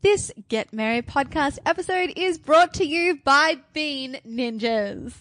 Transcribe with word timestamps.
This 0.00 0.30
Get 0.48 0.72
Merry 0.72 1.02
podcast 1.02 1.58
episode 1.66 2.12
is 2.16 2.38
brought 2.38 2.72
to 2.74 2.84
you 2.86 3.18
by 3.24 3.58
Bean 3.72 4.18
Ninjas. 4.26 5.14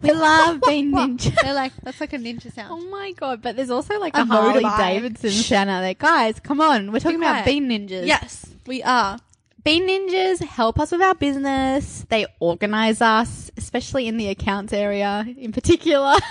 We 0.00 0.12
love 0.12 0.60
being 0.66 0.90
ninja. 0.94 1.34
They're 1.42 1.54
like, 1.54 1.72
that's 1.82 2.00
like 2.00 2.12
a 2.12 2.18
ninja 2.18 2.52
sound. 2.52 2.68
Oh 2.70 2.90
my 2.90 3.12
god! 3.12 3.42
But 3.42 3.56
there's 3.56 3.70
also 3.70 3.98
like 3.98 4.16
A 4.16 4.22
a, 4.22 4.24
Harley 4.24 4.62
motorbike. 4.64 4.78
Davidson 4.78 5.30
sound 5.30 5.70
out 5.70 5.80
there. 5.80 5.94
Guys, 5.94 6.40
come 6.40 6.60
on! 6.60 6.92
We're 6.92 7.00
talking 7.00 7.18
about 7.18 7.44
bean 7.44 7.68
ninjas. 7.68 8.06
Yes, 8.06 8.46
we 8.66 8.82
are. 8.82 9.18
bean 9.64 9.86
ninjas 9.88 10.42
help 10.42 10.78
us 10.78 10.92
with 10.92 11.02
our 11.02 11.14
business. 11.14 12.06
They 12.08 12.26
organize 12.40 13.00
us, 13.02 13.50
especially 13.56 14.06
in 14.06 14.16
the 14.16 14.28
accounts 14.28 14.72
area, 14.72 15.26
in 15.36 15.52
particular. 15.52 16.14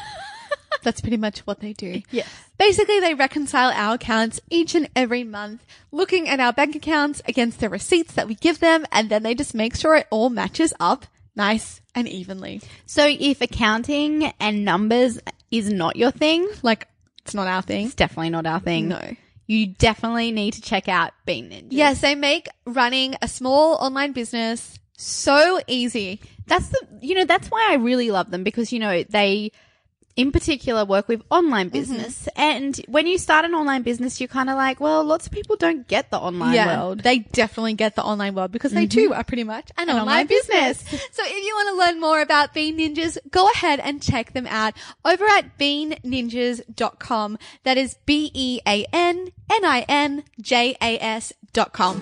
That's 0.83 1.01
pretty 1.01 1.17
much 1.17 1.39
what 1.41 1.59
they 1.59 1.73
do. 1.73 2.01
yes. 2.11 2.27
Basically, 2.57 2.99
they 2.99 3.13
reconcile 3.13 3.71
our 3.71 3.95
accounts 3.95 4.39
each 4.49 4.75
and 4.75 4.89
every 4.95 5.23
month, 5.23 5.65
looking 5.91 6.29
at 6.29 6.39
our 6.39 6.53
bank 6.53 6.75
accounts 6.75 7.21
against 7.27 7.59
the 7.59 7.69
receipts 7.69 8.13
that 8.13 8.27
we 8.27 8.35
give 8.35 8.59
them, 8.59 8.85
and 8.91 9.09
then 9.09 9.23
they 9.23 9.35
just 9.35 9.53
make 9.53 9.75
sure 9.75 9.95
it 9.95 10.07
all 10.09 10.29
matches 10.29 10.73
up 10.79 11.05
nice 11.35 11.81
and 11.93 12.07
evenly. 12.07 12.61
So 12.85 13.07
if 13.07 13.41
accounting 13.41 14.31
and 14.39 14.63
numbers 14.63 15.19
is 15.51 15.69
not 15.69 15.95
your 15.97 16.11
thing, 16.11 16.47
Like, 16.61 16.87
it's 17.23 17.33
not 17.33 17.47
our 17.47 17.61
thing. 17.61 17.87
it's 17.87 17.95
definitely 17.95 18.29
not 18.29 18.45
our 18.45 18.59
thing. 18.59 18.87
No. 18.89 19.01
You 19.47 19.67
definitely 19.67 20.31
need 20.31 20.53
to 20.53 20.61
check 20.61 20.87
out 20.87 21.11
Bean 21.25 21.49
Ninjas. 21.49 21.67
Yes, 21.71 22.01
they 22.01 22.15
make 22.15 22.47
running 22.65 23.15
a 23.21 23.27
small 23.27 23.75
online 23.75 24.11
business 24.13 24.79
so 24.97 25.59
easy. 25.67 26.21
that's 26.47 26.69
the 26.69 26.79
you 27.01 27.15
know 27.15 27.25
that's 27.25 27.49
why 27.49 27.67
I 27.69 27.75
really 27.75 28.11
love 28.11 28.31
them 28.31 28.43
because 28.43 28.71
you 28.71 28.79
know 28.79 29.03
they 29.03 29.51
in 30.15 30.31
particular 30.31 30.85
work 30.85 31.07
with 31.07 31.21
online 31.29 31.67
mm-hmm. 31.67 31.79
business 31.79 32.27
and 32.35 32.77
when 32.87 33.05
you 33.07 33.17
start 33.17 33.45
an 33.45 33.53
online 33.53 33.81
business 33.81 34.19
you're 34.19 34.27
kind 34.27 34.49
of 34.49 34.55
like 34.55 34.79
well 34.79 35.03
lots 35.03 35.25
of 35.25 35.31
people 35.31 35.55
don't 35.55 35.87
get 35.87 36.09
the 36.11 36.17
online 36.17 36.55
world 36.67 36.99
They 37.01 37.19
definitely 37.19 37.73
get 37.73 37.95
the 37.95 38.03
online 38.03 38.35
world 38.35 38.51
because 38.51 38.71
they 38.71 38.87
too 38.87 39.09
mm-hmm. 39.09 39.19
are 39.19 39.23
pretty 39.23 39.43
much 39.43 39.71
an, 39.77 39.89
online, 39.89 40.01
online 40.01 40.27
business. 40.27 40.83
business. 40.83 41.07
so 41.11 41.23
if 41.25 41.45
you 41.45 41.53
want 41.55 41.69
to 41.69 41.75
learn 41.75 41.99
more 41.99 42.21
about 42.21 42.53
Bean 42.53 42.77
Ninjas, 42.77 43.17
go 43.29 43.49
ahead 43.51 43.79
and 43.79 44.01
check 44.01 44.33
them 44.33 44.47
out 44.47 44.73
over 45.03 45.25
at 45.25 45.57
beanninjas.com. 45.57 47.37
That 47.63 47.77
is 47.77 47.95
E 48.07 48.61
B-E-A-N-N-I-N-J-A-S 48.65 49.33
dot 51.53 51.73
com. 51.73 52.01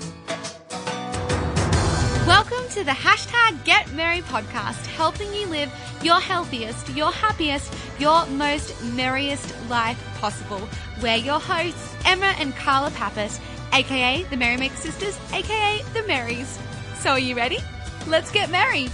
Welcome 2.26 2.70
to 2.70 2.86
the 2.86 2.92
hashtag 2.92 3.66
Get 3.66 3.92
Merry 3.92 4.22
podcast, 4.22 4.86
helping 4.86 5.34
you 5.34 5.46
live 5.48 5.70
your 6.02 6.22
healthiest, 6.22 6.88
your 6.92 7.12
happiest, 7.12 7.74
your 8.00 8.26
most 8.28 8.82
merriest 8.82 9.54
life 9.70 10.02
possible. 10.22 10.62
We're 11.02 11.18
your 11.18 11.42
hosts, 11.42 11.94
Emma 12.06 12.34
and 12.40 12.56
Carla 12.56 12.92
Papas, 12.92 13.42
aka 13.74 14.24
the 14.24 14.38
Merrymaker 14.38 14.78
Sisters, 14.78 15.20
aka 15.34 15.82
the 15.94 16.04
Marys. 16.04 16.58
So 17.00 17.10
are 17.10 17.20
you 17.20 17.36
ready? 17.36 17.58
Let's 18.08 18.32
get 18.32 18.50
merry. 18.50 18.88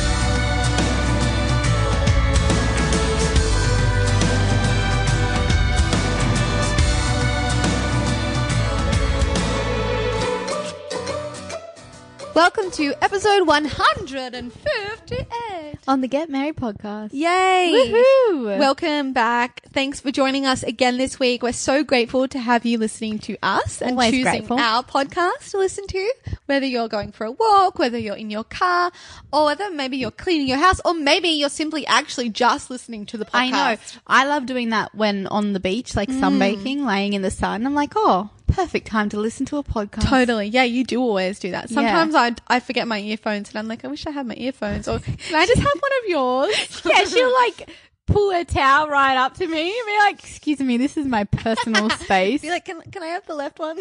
Welcome 12.40 12.72
to 12.72 12.94
episode 13.04 13.46
158. 13.48 15.76
on 15.90 16.00
the 16.00 16.08
Get 16.08 16.30
Merry 16.30 16.54
podcast 16.54 17.10
Yay! 17.12 17.92
Woohoo! 17.92 18.58
Welcome 18.58 19.12
back. 19.12 19.62
Thanks 19.74 20.00
for 20.00 20.10
joining 20.10 20.46
us 20.46 20.64
again 20.64 20.98
this 20.98 21.20
week. 21.20 21.44
We're 21.44 21.52
so 21.52 21.84
grateful 21.84 22.30
to 22.30 22.40
have 22.40 22.66
you 22.66 22.78
listening 22.78 23.20
to 23.20 23.36
us 23.44 23.82
and 23.82 23.92
Always 23.92 24.12
choosing 24.12 24.24
grateful. 24.24 24.58
our 24.58 24.84
podcast 24.84 25.52
to 25.52 25.58
listen 25.58 25.86
to, 25.88 26.14
whether 26.46 26.66
you're 26.66 26.88
going 26.88 27.12
for 27.12 27.26
a 27.26 27.32
walk, 27.32 27.78
whether 27.78 27.98
you're 27.98 28.16
in 28.16 28.30
your 28.30 28.46
car, 28.46 28.94
or 29.34 29.44
whether 29.48 29.70
maybe 29.70 29.98
you're 29.98 30.10
cleaning 30.10 30.48
your 30.48 30.60
house, 30.60 30.80
or 30.86 30.94
maybe 30.94 31.28
you're 31.28 31.50
simply 31.50 31.86
actually 31.88 32.30
just 32.30 32.70
listening 32.70 33.06
to 33.08 33.18
the 33.18 33.26
podcast. 33.26 33.30
I 33.34 33.50
know 33.50 33.76
I 34.08 34.26
love 34.26 34.46
doing 34.46 34.70
that 34.70 34.96
when 34.96 35.28
on 35.28 35.52
the 35.52 35.60
beach 35.60 35.94
like 35.94 36.08
Mm. 36.08 36.22
sunbaking 36.22 36.86
laying 36.86 37.12
in 37.14 37.22
the 37.22 37.32
sun 37.32 37.66
I'm 37.66 37.76
like 37.76 37.92
oh 37.98 38.30
perfect 38.54 38.88
time 38.88 39.10
to 39.10 39.20
listen 39.20 39.46
to 39.48 39.58
a 39.58 39.64
podcast 39.64 40.04
Totally. 40.04 40.48
Yeah, 40.48 40.64
you 40.64 40.84
do 40.84 41.02
always 41.02 41.40
do 41.40 41.52
that. 41.52 41.70
Sometimes 41.70 42.16
I, 42.16 42.36
I 42.48 42.60
forget 42.60 42.88
my 42.88 43.00
earphones 43.00 43.50
and 43.50 43.58
I'm 43.58 43.68
like, 43.68 43.86
I 43.86 43.88
wish 43.88 44.06
I 44.08 44.12
had 44.12 44.26
my 44.28 44.36
earphones. 44.36 44.88
Or 44.88 45.00
can 45.00 45.36
I 45.36 45.46
just 45.46 45.62
have 45.62 45.66
one 45.66 45.92
of 46.04 46.10
yours? 46.10 46.82
yeah 46.86 47.04
she'll 47.06 47.34
like 47.34 47.70
pull 48.06 48.32
her 48.34 48.44
towel 48.44 48.88
right 48.88 49.18
up 49.18 49.36
to 49.36 49.46
me 49.48 49.78
and 49.78 49.86
be 49.86 49.98
like 50.00 50.20
excuse 50.24 50.60
me 50.60 50.78
this 50.78 50.98
is 50.98 51.06
my 51.06 51.26
personal 51.26 51.90
space 52.02 52.42
Be 52.42 52.50
like, 52.50 52.66
can, 52.66 52.82
can 52.92 53.04
I 53.04 53.08
have 53.08 53.26
the 53.28 53.36
left 53.36 53.60
one? 53.60 53.80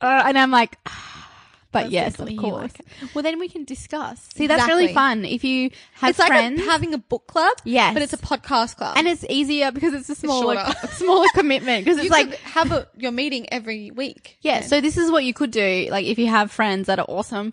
Uh, 0.00 0.22
and 0.26 0.36
I'm 0.38 0.50
like, 0.50 0.78
"Ah." 0.86 1.21
But 1.72 1.90
yes, 1.90 2.18
of 2.20 2.28
course. 2.36 2.72
like 3.00 3.14
well, 3.14 3.22
then 3.22 3.38
we 3.38 3.48
can 3.48 3.64
discuss. 3.64 4.28
See, 4.34 4.46
that's 4.46 4.66
really 4.68 4.92
fun. 4.92 5.24
If 5.24 5.42
you 5.42 5.70
have 5.94 6.10
it's 6.10 6.18
like 6.18 6.30
a- 6.30 6.32
friends, 6.32 6.64
having 6.64 6.94
a 6.94 6.98
book 6.98 7.26
club. 7.26 7.56
Yes. 7.64 7.94
But 7.94 8.02
it's 8.02 8.12
a 8.12 8.18
podcast 8.18 8.76
club. 8.76 8.96
and 8.96 9.08
it's 9.08 9.24
easier 9.28 9.72
because 9.72 9.94
it's 9.94 10.10
a 10.10 10.14
smaller, 10.14 10.56
shorter. 10.56 10.86
smaller 10.92 11.26
commitment. 11.34 11.84
Because 11.84 11.98
it's 11.98 12.10
like, 12.10 12.34
have 12.40 12.70
a, 12.72 12.86
your 12.96 13.12
meeting 13.12 13.52
every 13.52 13.90
week. 13.90 14.38
yeah. 14.42 14.60
So 14.60 14.80
this 14.80 14.96
is 14.96 15.10
what 15.10 15.24
you 15.24 15.34
could 15.34 15.50
do. 15.50 15.88
Like, 15.90 16.06
if 16.06 16.18
you 16.18 16.28
have 16.28 16.52
friends 16.52 16.86
that 16.86 16.98
are 16.98 17.06
awesome, 17.08 17.52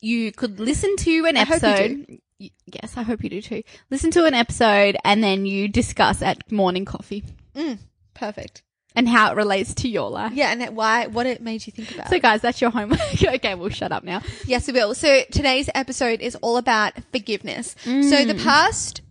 you 0.00 0.32
could 0.32 0.60
listen 0.60 0.94
to 0.96 1.26
an 1.26 1.36
I 1.36 1.44
hope 1.44 1.62
you 1.62 1.68
episode. 1.68 2.18
Yes, 2.38 2.96
I 2.96 3.02
hope 3.02 3.24
you 3.24 3.30
do 3.30 3.40
too. 3.40 3.62
Listen 3.90 4.10
to 4.12 4.26
an 4.26 4.34
episode 4.34 4.96
and 5.04 5.24
then 5.24 5.46
you 5.46 5.68
discuss 5.68 6.20
at 6.22 6.52
morning 6.52 6.84
coffee 6.84 7.24
mm, 7.54 7.78
Perfect. 8.14 8.62
And 8.96 9.08
how 9.08 9.30
it 9.30 9.36
relates 9.36 9.74
to 9.74 9.88
your 9.88 10.10
life. 10.10 10.32
Yeah, 10.32 10.50
and 10.50 10.60
that- 10.62 10.74
why, 10.74 11.06
what 11.06 11.26
it 11.26 11.40
made 11.40 11.64
you 11.66 11.72
think 11.72 11.92
about. 11.92 12.08
So 12.08 12.18
guys, 12.18 12.40
that's 12.40 12.60
your 12.60 12.70
homework. 12.70 12.98
okay, 13.22 13.54
we'll 13.54 13.68
shut 13.68 13.92
up 13.92 14.02
now. 14.02 14.22
yes, 14.46 14.66
we 14.66 14.72
will. 14.72 14.94
So 14.94 15.22
today's 15.30 15.70
episode 15.74 16.20
is 16.20 16.34
all 16.36 16.56
about 16.56 16.94
forgiveness. 17.12 17.76
So 17.84 17.90
Mm. 17.90 18.26
the 18.26 18.42
past 18.42 19.02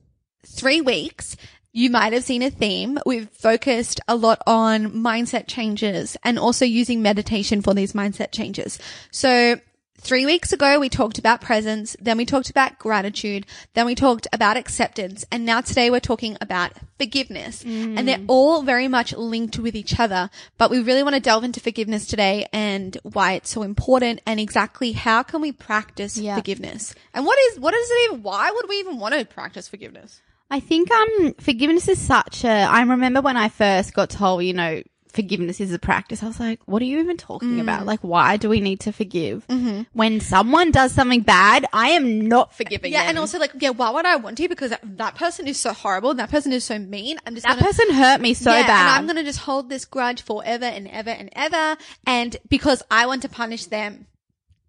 three 0.46 0.82
weeks, 0.82 1.38
you 1.72 1.90
might 1.90 2.14
have 2.14 2.24
seen 2.24 2.42
a 2.42 2.50
theme. 2.50 2.98
We've 3.06 3.30
focused 3.30 4.00
a 4.08 4.16
lot 4.16 4.42
on 4.48 4.92
mindset 4.92 5.48
changes 5.48 6.16
and 6.24 6.40
also 6.40 6.64
using 6.66 7.02
meditation 7.02 7.62
for 7.62 7.74
these 7.74 7.94
mindset 7.94 8.32
changes. 8.32 8.80
So 9.12 9.60
Three 9.98 10.26
weeks 10.26 10.54
ago, 10.54 10.78
we 10.80 10.90
talked 10.90 11.18
about 11.18 11.42
presence, 11.42 11.96
then 12.00 12.18
we 12.18 12.26
talked 12.26 12.50
about 12.52 12.78
gratitude, 12.78 13.48
then 13.74 13.86
we 13.88 13.96
talked 13.96 14.28
about 14.32 14.56
acceptance, 14.56 15.26
and 15.32 15.46
now 15.46 15.62
today 15.62 15.90
we're 15.90 16.00
talking 16.00 16.38
about 16.42 16.74
forgiveness. 17.00 17.64
And 17.66 18.08
they're 18.08 18.20
all 18.28 18.62
very 18.62 18.88
much 18.88 19.14
linked 19.14 19.58
with 19.58 19.74
each 19.76 20.00
other, 20.00 20.30
but 20.60 20.70
we 20.70 20.80
really 20.80 21.02
want 21.02 21.16
to 21.16 21.22
delve 21.22 21.44
into 21.44 21.60
forgiveness 21.60 22.06
today 22.06 22.46
and 22.54 22.96
why 23.04 23.34
it's 23.34 23.50
so 23.50 23.64
important 23.64 24.22
and 24.28 24.40
exactly 24.40 24.92
how 24.92 25.24
can 25.24 25.42
we 25.42 25.52
practice 25.52 26.18
Yeah. 26.18 26.36
forgiveness. 26.36 26.94
And 27.14 27.26
what 27.26 27.40
is, 27.50 27.60
what 27.60 27.74
is 27.74 27.90
it 27.90 28.12
even, 28.12 28.22
why 28.22 28.52
would 28.52 28.70
we 28.70 28.76
even 28.80 29.00
want 29.00 29.16
to 29.16 29.26
practice 29.26 29.68
forgiveness? 29.68 30.22
I 30.52 30.60
think 30.60 30.92
um 30.92 31.34
forgiveness 31.40 31.88
is 31.88 32.00
such 32.00 32.44
a 32.44 32.50
I 32.50 32.82
remember 32.84 33.22
when 33.22 33.36
I 33.38 33.50
first 33.50 33.96
got 33.96 34.12
told, 34.12 34.44
you 34.44 34.54
know, 34.54 34.84
forgiveness 35.16 35.60
is 35.62 35.72
a 35.74 35.80
practice. 35.80 36.22
I 36.22 36.28
was 36.28 36.40
like, 36.40 36.60
what 36.66 36.82
are 36.82 36.86
you 36.86 37.00
even 37.00 37.18
talking 37.18 37.56
Mm. 37.58 37.62
about? 37.62 37.86
Like 37.86 38.02
why 38.02 38.38
do 38.38 38.50
we 38.50 38.60
need 38.60 38.80
to 38.82 38.92
forgive? 38.92 39.48
Mm-hmm. 39.48 39.84
When 39.94 40.20
someone 40.20 40.72
does 40.72 40.92
something 40.92 41.22
bad, 41.22 41.66
I 41.74 41.90
am 41.92 42.28
not 42.28 42.54
forgiving 42.54 42.92
Yeah, 42.92 43.02
them. 43.02 43.10
and 43.10 43.20
also 43.20 43.40
like, 43.40 43.54
yeah, 43.60 43.70
why 43.72 43.90
would 43.90 44.06
I 44.06 44.18
want 44.18 44.38
to? 44.38 44.48
Because 44.50 44.72
that, 44.72 44.82
that 44.98 45.16
person 45.16 45.48
is 45.48 45.60
so 45.60 45.74
horrible, 45.74 46.12
and 46.12 46.20
that 46.20 46.30
person 46.30 46.52
is 46.54 46.64
so 46.64 46.78
mean. 46.78 47.18
I'm 47.26 47.34
just 47.34 47.48
that 47.48 47.58
gonna, 47.58 47.66
person 47.72 47.94
hurt 47.96 48.20
me 48.22 48.34
so 48.34 48.52
yeah, 48.52 48.68
bad. 48.68 48.82
and 48.82 48.90
I'm 48.90 49.08
gonna 49.08 49.24
just 49.24 49.40
hold 49.40 49.70
this 49.70 49.86
grudge 49.86 50.22
forever 50.22 50.66
and 50.66 50.88
ever 50.90 51.10
and 51.12 51.30
ever, 51.34 51.78
and 52.06 52.36
because 52.50 52.84
I 52.92 53.06
want 53.08 53.22
to 53.24 53.30
punish 53.30 53.66
them. 53.66 54.08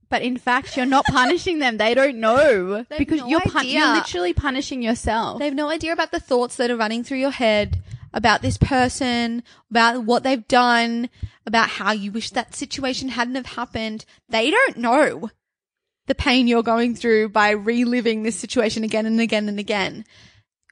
but 0.08 0.22
in 0.22 0.36
fact, 0.36 0.76
you're 0.76 0.86
not 0.86 1.04
punishing 1.06 1.58
them. 1.58 1.78
They 1.78 1.92
don't 1.92 2.18
know 2.18 2.84
They 2.88 2.98
because 2.98 3.20
no 3.22 3.26
you're 3.26 3.40
pun- 3.40 3.66
you're 3.66 3.92
literally 3.92 4.32
punishing 4.32 4.80
yourself. 4.80 5.40
They 5.40 5.46
have 5.46 5.54
no 5.54 5.68
idea 5.68 5.92
about 5.92 6.12
the 6.12 6.20
thoughts 6.20 6.54
that 6.56 6.70
are 6.70 6.76
running 6.76 7.02
through 7.02 7.18
your 7.18 7.32
head 7.32 7.82
about 8.12 8.42
this 8.42 8.56
person, 8.58 9.42
about 9.70 10.04
what 10.04 10.22
they've 10.22 10.46
done, 10.48 11.08
about 11.46 11.68
how 11.68 11.92
you 11.92 12.10
wish 12.12 12.30
that 12.30 12.54
situation 12.54 13.08
hadn't 13.10 13.34
have 13.36 13.46
happened. 13.46 14.04
They 14.28 14.50
don't 14.50 14.76
know 14.78 15.30
the 16.06 16.14
pain 16.14 16.46
you're 16.46 16.62
going 16.62 16.94
through 16.94 17.30
by 17.30 17.50
reliving 17.50 18.22
this 18.22 18.36
situation 18.38 18.84
again 18.84 19.06
and 19.06 19.20
again 19.20 19.48
and 19.48 19.58
again. 19.58 20.04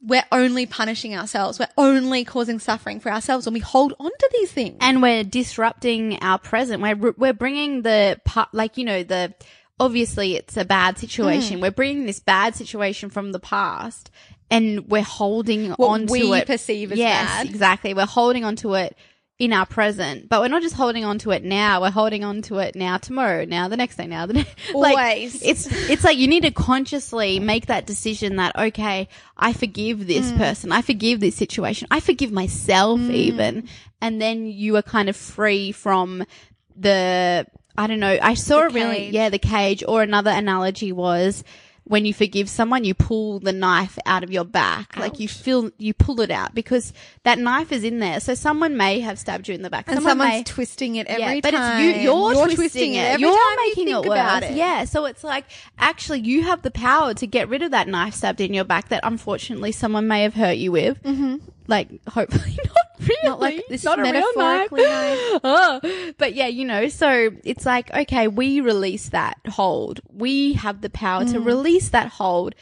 we're 0.06 0.24
only 0.30 0.66
punishing 0.66 1.16
ourselves. 1.16 1.58
We're 1.58 1.66
only 1.78 2.24
causing 2.24 2.58
suffering 2.58 3.00
for 3.00 3.10
ourselves 3.10 3.46
when 3.46 3.54
we 3.54 3.60
hold 3.60 3.94
on 3.98 4.10
to 4.10 4.30
these 4.32 4.52
things. 4.52 4.76
and 4.80 5.00
we're 5.00 5.24
disrupting 5.24 6.18
our 6.20 6.38
present. 6.38 6.82
We're 6.82 7.12
we're 7.16 7.32
bringing 7.32 7.82
the 7.82 8.20
like 8.52 8.76
you 8.76 8.84
know 8.84 9.02
the 9.02 9.32
obviously 9.80 10.36
it's 10.36 10.56
a 10.58 10.64
bad 10.64 10.96
Mm. 10.96 10.98
situation. 10.98 11.60
We're 11.60 11.70
bringing 11.70 12.04
this 12.06 12.20
bad 12.20 12.54
situation 12.54 13.08
from 13.10 13.32
the 13.32 13.40
past, 13.40 14.10
and 14.54 14.88
we're 14.88 15.02
holding 15.02 15.70
What 15.72 15.88
on 15.88 16.06
to 16.06 16.12
we 16.12 16.32
it. 16.32 16.46
perceive 16.46 16.92
as 16.92 16.98
yes, 16.98 17.28
bad. 17.28 17.46
exactly. 17.46 17.94
We're 17.94 18.06
holding 18.06 18.44
on 18.44 18.56
to 18.56 18.74
it 18.74 18.96
in 19.36 19.52
our 19.52 19.66
present, 19.66 20.28
but 20.28 20.40
we're 20.40 20.46
not 20.46 20.62
just 20.62 20.76
holding 20.76 21.04
on 21.04 21.18
to 21.18 21.32
it 21.32 21.42
now. 21.42 21.80
We're 21.80 21.90
holding 21.90 22.22
on 22.22 22.40
to 22.42 22.58
it 22.58 22.76
now, 22.76 22.98
tomorrow, 22.98 23.44
now, 23.44 23.66
the 23.66 23.76
next 23.76 23.96
day, 23.96 24.06
now, 24.06 24.26
the 24.26 24.34
next. 24.34 24.54
Like, 24.74 24.96
Always. 24.96 25.42
it's 25.42 25.66
it's 25.90 26.04
like 26.04 26.16
you 26.18 26.28
need 26.28 26.44
to 26.44 26.52
consciously 26.52 27.40
make 27.40 27.66
that 27.66 27.84
decision 27.84 28.36
that 28.36 28.56
okay, 28.56 29.08
I 29.36 29.52
forgive 29.52 30.06
this 30.06 30.30
Mm. 30.30 30.36
person, 30.38 30.70
I 30.72 30.82
forgive 30.82 31.18
this 31.18 31.34
situation, 31.34 31.88
I 31.90 31.98
forgive 31.98 32.30
myself 32.30 33.00
even, 33.00 33.68
and 34.00 34.22
then 34.22 34.46
you 34.46 34.76
are 34.76 34.82
kind 34.82 35.08
of 35.08 35.16
free 35.16 35.72
from 35.72 36.24
the 36.76 37.46
I 37.76 37.86
don't 37.88 37.98
know. 38.00 38.16
I 38.22 38.34
saw 38.34 38.60
The 38.60 38.66
a 38.66 38.70
really 38.70 38.96
cage. 38.96 39.14
yeah 39.14 39.28
the 39.30 39.38
cage. 39.40 39.82
Or 39.88 40.02
another 40.02 40.30
analogy 40.30 40.92
was 40.92 41.42
when 41.86 42.06
you 42.06 42.14
forgive 42.14 42.48
someone, 42.48 42.84
you 42.84 42.94
pull 42.94 43.40
the 43.40 43.52
knife 43.52 43.98
out 44.06 44.24
of 44.24 44.30
your 44.30 44.44
back, 44.44 44.96
like 44.96 45.20
you 45.20 45.28
feel 45.28 45.70
you 45.76 45.92
pull 45.92 46.20
it 46.22 46.30
out 46.30 46.54
because 46.54 46.94
that 47.24 47.38
knife 47.38 47.72
is 47.72 47.84
in 47.84 47.98
there. 47.98 48.20
So 48.20 48.34
someone 48.34 48.76
may 48.76 49.00
have 49.00 49.18
stabbed 49.18 49.48
you 49.48 49.54
in 49.54 49.60
the 49.60 49.68
back, 49.68 49.86
and 49.88 49.96
someone 49.96 50.12
someone's 50.12 50.32
may- 50.32 50.44
twisting 50.44 50.96
it 50.96 51.06
every 51.06 51.22
yeah, 51.22 51.28
time. 51.32 51.40
but 51.42 51.54
it's 51.54 51.80
you. 51.98 52.02
You're, 52.02 52.48
twisting, 52.54 52.94
it. 52.94 53.00
every 53.00 53.26
You're 53.26 53.32
time 53.36 53.50
you 53.50 53.56
making 53.68 53.86
think 53.86 54.06
it 54.06 54.08
worse. 54.08 54.18
about 54.18 54.42
it. 54.44 54.52
Yeah. 54.52 54.84
So 54.86 55.04
it's 55.04 55.22
like 55.22 55.44
actually 55.78 56.20
you 56.20 56.42
have 56.44 56.62
the 56.62 56.70
power 56.70 57.12
to 57.14 57.26
get 57.26 57.48
rid 57.48 57.62
of 57.62 57.72
that 57.72 57.86
knife 57.86 58.14
stabbed 58.14 58.40
in 58.40 58.54
your 58.54 58.64
back 58.64 58.88
that 58.88 59.00
unfortunately 59.02 59.72
someone 59.72 60.08
may 60.08 60.22
have 60.22 60.34
hurt 60.34 60.56
you 60.56 60.72
with. 60.72 61.02
Mm-hmm. 61.02 61.36
Like 61.66 62.06
hopefully 62.08 62.58
not 62.64 62.86
really. 63.00 63.16
Not 63.24 63.40
like 63.40 63.64
this 63.68 63.84
not 63.84 63.98
is 63.98 64.08
a 64.08 64.12
real 64.12 64.22
knife. 64.36 64.70
metaphorically 64.72 64.82
knife. 64.84 65.40
Oh, 65.44 66.12
but 66.18 66.34
yeah, 66.34 66.46
you 66.46 66.64
know, 66.64 66.88
so 66.88 67.30
it's 67.44 67.64
like, 67.66 67.92
okay, 67.94 68.28
we 68.28 68.60
release 68.60 69.08
that 69.10 69.38
hold. 69.48 70.00
We 70.12 70.54
have 70.54 70.80
the 70.80 70.90
power 70.90 71.24
to 71.24 71.38
Mm. 71.38 71.44
release 71.46 71.88
that 71.90 72.08
hold 72.08 72.54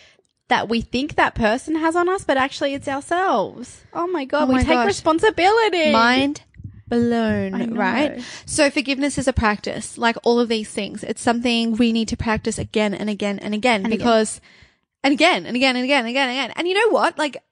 that 0.48 0.68
we 0.68 0.80
think 0.82 1.14
that 1.16 1.34
person 1.34 1.76
has 1.76 1.96
on 1.96 2.08
us, 2.08 2.24
but 2.24 2.36
actually 2.36 2.74
it's 2.74 2.86
ourselves. 2.88 3.84
Oh 3.92 4.06
my 4.06 4.24
God, 4.24 4.44
Oh 4.44 4.46
we 4.46 4.54
my 4.54 4.64
take 4.64 4.74
gosh. 4.74 4.86
responsibility. 4.86 5.92
Mind 5.92 6.42
blown, 6.88 7.74
right? 7.74 8.20
So 8.44 8.68
forgiveness 8.70 9.16
is 9.18 9.26
a 9.26 9.32
practice, 9.32 9.96
like 9.96 10.16
all 10.24 10.38
of 10.38 10.48
these 10.48 10.68
things. 10.68 11.02
It's 11.02 11.22
something 11.22 11.76
we 11.76 11.90
need 11.92 12.08
to 12.08 12.16
practice 12.16 12.58
again 12.58 12.92
and 12.94 13.08
again 13.08 13.38
and 13.38 13.54
again 13.54 13.84
And 13.84 13.86
again. 13.92 13.98
because, 13.98 14.40
and 15.02 15.12
again 15.12 15.46
and 15.46 15.56
again 15.56 15.74
and 15.76 15.84
again 15.84 16.00
and 16.00 16.08
again 16.10 16.28
and 16.28 16.38
again. 16.38 16.52
And 16.56 16.68
you 16.68 16.74
know 16.74 16.90
what? 16.90 17.16
Like 17.16 17.42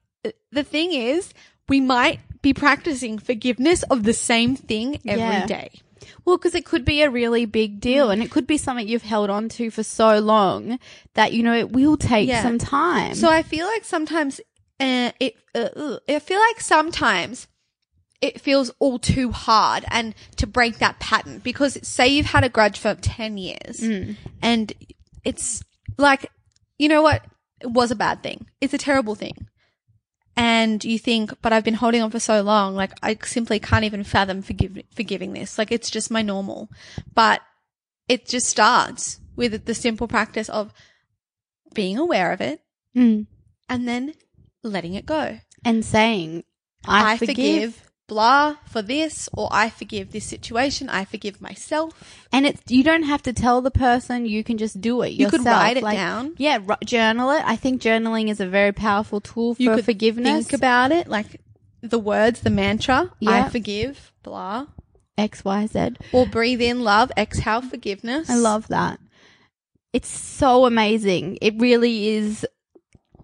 the 0.53 0.65
thing 0.65 0.93
is, 0.93 1.33
we 1.69 1.81
might 1.81 2.21
be 2.43 2.53
practicing 2.55 3.19
forgiveness 3.19 3.83
of 3.85 4.03
the 4.03 4.13
same 4.13 4.57
thing 4.57 4.99
every 5.07 5.47
day. 5.47 5.71
Yeah. 5.73 5.81
Well, 6.25 6.37
because 6.39 6.55
it 6.55 6.65
could 6.65 6.85
be 6.85 7.03
a 7.03 7.11
really 7.11 7.45
big 7.45 7.81
deal 7.81 8.09
Mm. 8.09 8.13
and 8.15 8.23
it 8.23 8.31
could 8.31 8.47
be 8.47 8.57
something 8.57 8.89
you've 8.89 9.03
held 9.03 9.31
on 9.31 9.49
to 9.51 9.71
for 9.71 9.83
so 9.83 10.19
long 10.19 10.79
that, 11.15 11.33
you 11.33 11.43
know, 11.43 11.55
it 11.55 11.71
will 11.73 11.97
take 11.97 12.29
Yeah. 12.29 12.43
some 12.43 12.59
time. 12.59 13.15
So 13.15 13.29
I 13.31 13.43
feel 13.43 13.67
like 13.67 13.85
sometimes 13.85 14.41
uh, 14.81 15.13
it. 15.21 15.35
Uh, 15.55 15.99
I 16.09 16.19
feel 16.21 16.39
like 16.39 16.61
sometimes 16.61 17.47
it 18.23 18.41
feels 18.41 18.71
all 18.79 18.99
too 18.99 19.31
hard 19.31 19.85
and 19.91 20.15
to 20.37 20.47
break 20.47 20.79
that 20.79 20.99
pattern 21.01 21.39
because 21.41 21.77
say 21.87 22.09
you've 22.09 22.27
had 22.27 22.45
a 22.45 22.49
grudge 22.49 22.79
for 22.79 22.95
ten 22.95 23.37
years 23.37 23.83
and 24.43 24.73
it's 25.25 25.63
like 25.99 26.31
you 26.79 26.89
know 26.89 27.03
what 27.03 27.23
it 27.61 27.71
was 27.71 27.91
a 27.91 27.95
bad 27.97 28.23
thing. 28.23 28.47
It's 28.63 28.73
a 28.73 28.79
terrible 28.79 29.15
thing. 29.15 29.47
And 30.37 30.83
you 30.85 30.99
think, 30.99 31.33
but 31.43 31.53
I've 31.53 31.65
been 31.65 31.75
holding 31.75 32.03
on 32.03 32.11
for 32.11 32.21
so 32.21 32.41
long, 32.43 32.75
like 32.75 32.93
I 33.03 33.19
simply 33.25 33.59
can't 33.61 33.85
even 33.85 34.05
fathom 34.05 34.43
forgive, 34.43 34.79
forgiving 34.95 35.33
this. 35.33 35.59
Like 35.59 35.71
it's 35.73 35.91
just 35.91 36.11
my 36.11 36.23
normal. 36.23 36.71
But 37.15 37.43
it 38.09 38.27
just 38.27 38.49
starts 38.49 39.21
with 39.37 39.65
the 39.67 39.75
simple 39.75 40.09
practice 40.09 40.49
of 40.49 40.73
being 41.75 41.99
aware 41.99 42.33
of 42.33 42.41
it, 42.41 42.61
Mm. 42.97 43.27
and 43.69 43.87
then 43.87 44.15
letting 44.63 44.95
it 44.95 45.07
go. 45.07 45.39
And 45.65 45.85
saying, 45.85 46.45
I, 46.87 47.17
forgive. 47.19 47.90
Blah 48.11 48.57
for 48.67 48.83
this, 48.83 49.29
or 49.33 49.49
I 49.53 49.71
forgive 49.71 50.11
this 50.11 50.25
situation. 50.25 50.91
I 50.91 51.05
forgive 51.05 51.41
myself. 51.41 51.95
And 52.33 52.45
it's 52.45 52.61
you 52.69 52.83
don't 52.83 53.05
have 53.05 53.23
to 53.23 53.33
tell 53.33 53.63
the 53.63 53.71
person. 53.71 54.27
You 54.27 54.43
can 54.43 54.59
just 54.59 54.81
do 54.81 55.01
it. 55.03 55.13
You 55.13 55.29
could 55.29 55.45
write 55.45 55.77
it 55.77 55.85
Like, 55.85 55.97
down. 55.97 56.35
Yeah, 56.37 56.59
ri- 56.63 56.85
journal 56.85 57.31
it. 57.31 57.43
I 57.47 57.55
think 57.55 57.81
journaling 57.81 58.29
is 58.29 58.41
a 58.41 58.47
very 58.47 58.73
powerful 58.73 59.21
tool 59.21 59.55
for 59.55 59.63
You 59.63 59.77
could 59.77 59.85
forgiveness. 59.85 60.49
Think 60.49 60.61
about 60.61 60.91
it, 60.91 61.07
like 61.07 61.41
the 61.83 62.01
words, 62.01 62.41
the 62.41 62.51
mantra. 62.51 63.13
Yeah. 63.21 63.47
I 63.47 63.49
forgive. 63.49 64.13
Blah. 64.25 64.67
X, 65.17 65.45
Y, 65.45 65.67
Z. 65.67 65.91
Or 66.13 66.27
breathe 66.27 66.61
in 66.61 66.83
love. 66.83 67.13
Exhale 67.17 67.63
forgiveness. 67.63 68.29
I 68.29 68.37
love 68.37 68.67
that. 68.69 68.99
It's 69.93 70.09
so 70.09 70.67
amazing. 70.67 71.39
It 71.41 71.55
really 71.59 72.09
is 72.09 72.45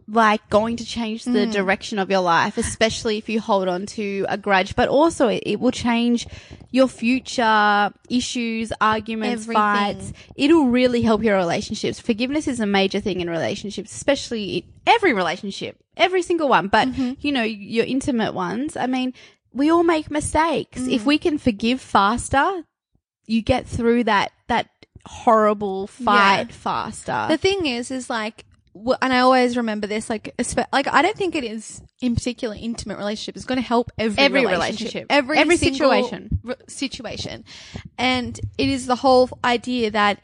like 0.09 0.49
going 0.51 0.77
to 0.77 0.85
change 0.85 1.25
Mm. 1.25 1.33
the 1.33 1.47
direction 1.47 1.99
of 1.99 2.11
your 2.11 2.21
life, 2.21 2.57
especially 2.59 3.19
if 3.19 3.29
you 3.29 3.41
hold 3.41 3.67
on 3.67 3.87
to 3.87 4.25
a 4.29 4.39
grudge, 4.39 4.77
but 4.77 4.89
also 4.89 5.27
it, 5.29 5.43
it 5.45 5.61
will 5.61 5.73
change 5.73 6.27
your 6.71 6.87
future 6.87 7.91
issues, 8.09 8.73
arguments, 8.81 9.43
Everything. 9.45 9.55
fights. 9.63 10.13
It'll 10.37 10.67
really 10.67 11.03
help 11.03 11.23
your 11.25 11.37
relationships. 11.37 11.99
Forgiveness 11.99 12.47
is 12.47 12.61
a 12.61 12.67
major 12.67 13.01
thing 13.01 13.21
in 13.21 13.29
relationships, 13.29 13.93
especially 13.95 14.45
in 14.59 14.63
every 14.87 15.13
relationship, 15.13 15.77
every 15.97 16.23
single 16.23 16.49
one, 16.49 16.69
but 16.69 16.87
Mm-hmm. 16.89 17.13
you 17.21 17.33
know, 17.33 17.43
your 17.43 17.85
intimate 17.85 18.33
ones. 18.33 18.77
I 18.77 18.87
mean, 18.87 19.13
we 19.53 19.71
all 19.71 19.83
make 19.83 20.11
mistakes. 20.11 20.83
Mm. 20.83 20.93
If 20.93 21.05
we 21.05 21.19
can 21.19 21.39
forgive 21.39 21.81
faster, 21.81 22.65
you 23.27 23.43
get 23.43 23.67
through 23.67 24.05
that 24.05 24.31
that 24.47 24.69
horrible 25.05 25.87
fight 25.89 26.47
Yeah. 26.49 26.55
faster. 26.55 27.27
The 27.29 27.39
thing 27.39 27.67
is, 27.67 27.91
is 27.91 28.09
like, 28.11 28.45
and 29.03 29.13
I 29.13 29.21
always 29.21 29.57
remember 29.57 29.87
this, 29.87 30.11
like, 30.11 30.35
like 30.73 30.87
I 30.89 31.03
don't 31.03 31.17
think 31.17 31.35
it 31.35 31.45
is 31.45 31.81
in 32.01 32.15
particular 32.15 32.55
intimate 32.59 32.99
relationship 32.99 33.37
is 33.37 33.45
going 33.45 33.61
to 33.61 33.67
help 33.67 33.91
every, 33.99 34.23
Every 34.23 34.41
relationship, 34.45 34.79
relationship. 34.95 35.07
every 35.11 35.39
Every 35.39 35.57
situation. 35.57 36.41
re- 36.43 36.55
situation, 36.69 37.45
and 37.99 38.39
it 38.59 38.69
is 38.69 38.87
the 38.87 38.97
whole 38.97 39.31
idea 39.45 39.91
that, 39.93 40.21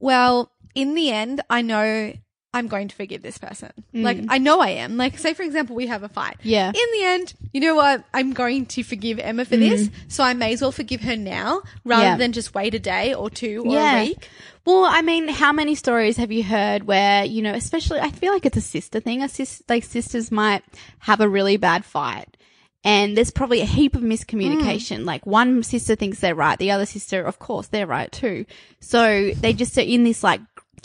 well, 0.00 0.52
in 0.74 0.94
the 0.94 1.10
end, 1.10 1.42
I 1.50 1.62
know 1.62 2.12
I'm 2.54 2.68
going 2.68 2.88
to 2.88 2.94
forgive 2.94 3.22
this 3.22 3.38
person. 3.38 3.70
Like, 3.94 4.18
I 4.28 4.36
know 4.36 4.60
I 4.60 4.68
am. 4.70 4.98
Like, 4.98 5.16
say 5.16 5.32
for 5.32 5.42
example, 5.42 5.74
we 5.74 5.86
have 5.86 6.02
a 6.02 6.08
fight. 6.08 6.34
Mm. 6.38 6.40
Yeah. 6.42 6.68
In 6.68 6.72
the 6.74 7.02
end, 7.04 7.34
you 7.52 7.60
know 7.62 7.74
what? 7.74 8.04
I'm 8.12 8.34
going 8.34 8.66
to 8.66 8.82
forgive 8.82 9.18
Emma 9.18 9.46
for 9.46 9.56
this, 9.56 9.88
so 10.08 10.22
I 10.22 10.34
may 10.34 10.52
as 10.52 10.60
well 10.60 10.70
forgive 10.72 11.00
her 11.02 11.16
now 11.16 11.62
rather 11.84 12.02
Mm. 12.02 12.06
Yeah. 12.08 12.16
than 12.16 12.32
just 12.32 12.54
wait 12.54 12.74
a 12.74 12.78
day 12.78 13.14
or 13.14 13.30
two 13.30 13.64
or 13.66 13.72
yeah. 13.72 14.00
a 14.00 14.04
week. 14.04 14.28
Well, 14.66 14.84
I 14.84 15.00
mean, 15.02 15.28
how 15.28 15.52
many 15.52 15.74
stories 15.74 16.18
have 16.18 16.30
you 16.30 16.44
heard 16.44 16.84
where, 16.84 17.24
you 17.24 17.40
know, 17.42 17.54
especially 17.54 18.00
I 18.00 18.10
feel 18.10 18.32
like 18.32 18.44
it's 18.46 18.56
a 18.58 18.60
sister 18.60 19.00
thing. 19.00 19.22
A 19.22 19.28
sis, 19.28 19.62
like 19.68 19.82
sisters 19.84 20.30
might 20.30 20.62
have 21.00 21.20
a 21.20 21.28
really 21.28 21.56
bad 21.56 21.84
fight. 21.84 22.36
And 22.84 23.16
there's 23.16 23.30
probably 23.30 23.60
a 23.60 23.64
heap 23.64 23.94
of 23.94 24.02
miscommunication. 24.02 25.04
Like 25.04 25.24
one 25.24 25.62
sister 25.62 25.94
thinks 25.94 26.20
they're 26.20 26.34
right. 26.34 26.58
The 26.58 26.72
other 26.72 26.86
sister, 26.86 27.22
of 27.22 27.38
course, 27.38 27.68
they're 27.68 27.86
right 27.86 28.10
too. 28.12 28.44
So 28.80 29.30
they 29.30 29.52
just 29.52 29.76
are 29.78 29.82
in 29.82 30.04
this 30.04 30.22
like 30.22 30.40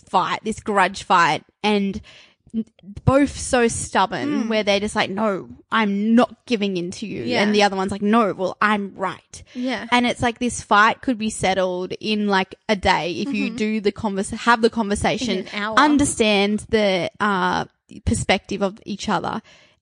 fight, 0.10 0.40
this 0.44 0.60
grudge 0.60 1.04
fight 1.04 1.44
and 1.64 2.02
both 3.06 3.38
so 3.38 3.68
stubborn 3.68 4.48
where 4.50 4.64
they're 4.64 4.80
just 4.80 4.96
like, 4.96 5.10
no, 5.10 5.50
I'm 5.72 6.16
not 6.16 6.46
giving 6.46 6.78
in 6.78 6.92
to 6.92 7.06
you. 7.06 7.24
Yeah. 7.24 7.44
And 7.44 7.54
the 7.54 7.64
other 7.64 7.76
one's 7.76 7.92
like, 7.92 8.02
no, 8.02 8.34
well, 8.34 8.58
I'm 8.62 8.96
right. 8.96 9.44
Yeah. 9.54 9.86
And 9.92 10.08
it's 10.08 10.22
like 10.22 10.40
this 10.40 10.62
fight 10.62 11.02
could 11.02 11.18
be 11.18 11.30
settled 11.30 11.94
in 12.00 12.28
like 12.28 12.56
a 12.68 12.76
day 12.76 13.12
if 13.12 13.34
you 13.34 13.50
do 13.52 13.82
the 13.82 13.92
convers, 13.92 14.30
have 14.32 14.62
the 14.62 14.70
conversation, 14.70 15.44
Mm-hmm. 15.44 15.48
In 15.50 15.54
an 15.56 15.64
hour. 15.64 15.78
understand 15.80 16.66
the, 16.70 17.12
uh, 17.20 17.66
perspective 18.06 18.62
of 18.62 18.80
each 18.86 19.08
other 19.08 19.42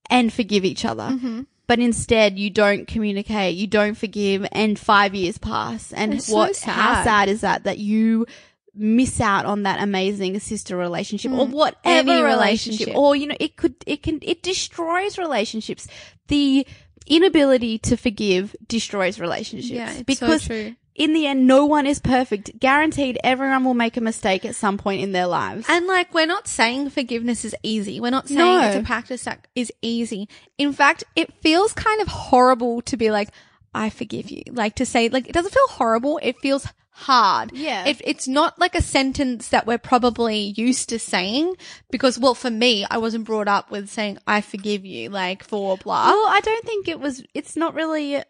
and 0.09 0.33
forgive 0.33 0.65
each 0.65 0.85
other. 0.85 1.03
Mm-hmm. 1.03 1.41
But 1.67 1.79
instead, 1.79 2.37
you 2.37 2.51
don't 2.51 2.87
communicate, 2.87 3.55
you 3.55 3.65
don't 3.65 3.95
forgive, 3.95 4.45
and 4.51 4.77
five 4.77 5.15
years 5.15 5.39
pass. 5.39 5.91
And 5.93 6.13
It's 6.13 6.27
so 6.27 6.35
what, 6.35 6.59
how 6.59 6.93
sad. 6.95 7.03
sad 7.03 7.29
is 7.29 7.41
that? 7.41 7.63
That 7.63 7.79
you 7.79 8.27
miss 8.75 9.21
out 9.21 9.45
on 9.45 9.63
that 9.63 9.81
amazing 9.81 10.39
sister 10.39 10.75
relationship 10.75 11.31
or 11.31 11.47
whatever 11.47 12.09
Mm. 12.09 12.11
Any 12.11 12.21
relationship. 12.23 12.87
relationship. 12.87 12.95
Or, 12.97 13.15
you 13.15 13.27
know, 13.27 13.35
it 13.39 13.55
could, 13.55 13.75
it 13.87 14.03
can, 14.03 14.19
it 14.21 14.43
destroys 14.43 15.17
relationships. 15.17 15.87
The 16.27 16.65
inability 17.07 17.77
to 17.79 17.95
forgive 17.97 18.55
destroys 18.67 19.19
relationships. 19.19 19.71
Yeah, 19.71 19.91
so 19.93 20.03
because 20.03 20.45
true. 20.47 20.75
in 20.95 21.13
the 21.13 21.27
end, 21.27 21.45
no 21.47 21.65
one 21.65 21.85
is 21.85 21.99
perfect. 21.99 22.59
Guaranteed 22.59 23.17
everyone 23.23 23.63
will 23.63 23.73
make 23.75 23.95
a 23.95 24.01
mistake 24.01 24.43
at 24.43 24.55
some 24.55 24.77
point 24.77 25.01
in 25.01 25.11
their 25.11 25.27
lives. 25.27 25.65
And 25.69 25.85
like, 25.87 26.13
we're 26.13 26.25
not 26.25 26.47
saying 26.47 26.89
forgiveness 26.89 27.45
is 27.45 27.55
easy. 27.63 27.99
We're 27.99 28.09
not 28.09 28.27
saying 28.27 28.39
No. 28.39 28.61
it's 28.67 28.75
a 28.75 28.83
practice 28.83 29.23
that 29.25 29.47
is 29.55 29.71
easy. 29.81 30.27
In 30.57 30.73
fact, 30.73 31.03
it 31.15 31.31
feels 31.41 31.73
kind 31.73 32.01
of 32.01 32.07
horrible 32.07 32.81
to 32.83 32.97
be 32.97 33.11
like, 33.11 33.29
I 33.73 33.89
forgive 33.89 34.31
you. 34.31 34.41
Like 34.51 34.75
to 34.75 34.85
say, 34.85 35.09
like, 35.09 35.27
it 35.27 35.33
doesn't 35.33 35.53
feel 35.53 35.67
horrible. 35.67 36.19
It 36.23 36.37
feels 36.39 36.67
hard. 36.95 37.51
Yeah. 37.53 37.85
It, 37.85 38.01
it's 38.03 38.27
not 38.27 38.57
like 38.57 38.73
a 38.73 38.81
sentence 38.81 39.49
that 39.49 39.67
we're 39.67 39.77
probably 39.77 40.53
used 40.55 40.89
to 40.89 40.97
saying 40.99 41.55
because, 41.91 42.17
well, 42.17 42.33
for 42.35 42.49
me, 42.49 42.85
I 42.89 42.97
wasn't 42.97 43.25
brought 43.25 43.49
up 43.49 43.69
with 43.69 43.89
saying, 43.89 44.17
I 44.25 44.41
forgive 44.41 44.85
you, 44.85 45.09
like 45.09 45.43
for 45.43 45.77
blah. 45.77 46.07
Well, 46.07 46.25
I 46.27 46.39
don't 46.41 46.63
think 46.65 46.87
it 46.87 46.99
was. 46.99 47.23
It's 47.33 47.55
not 47.57 47.73
really. 47.75 48.21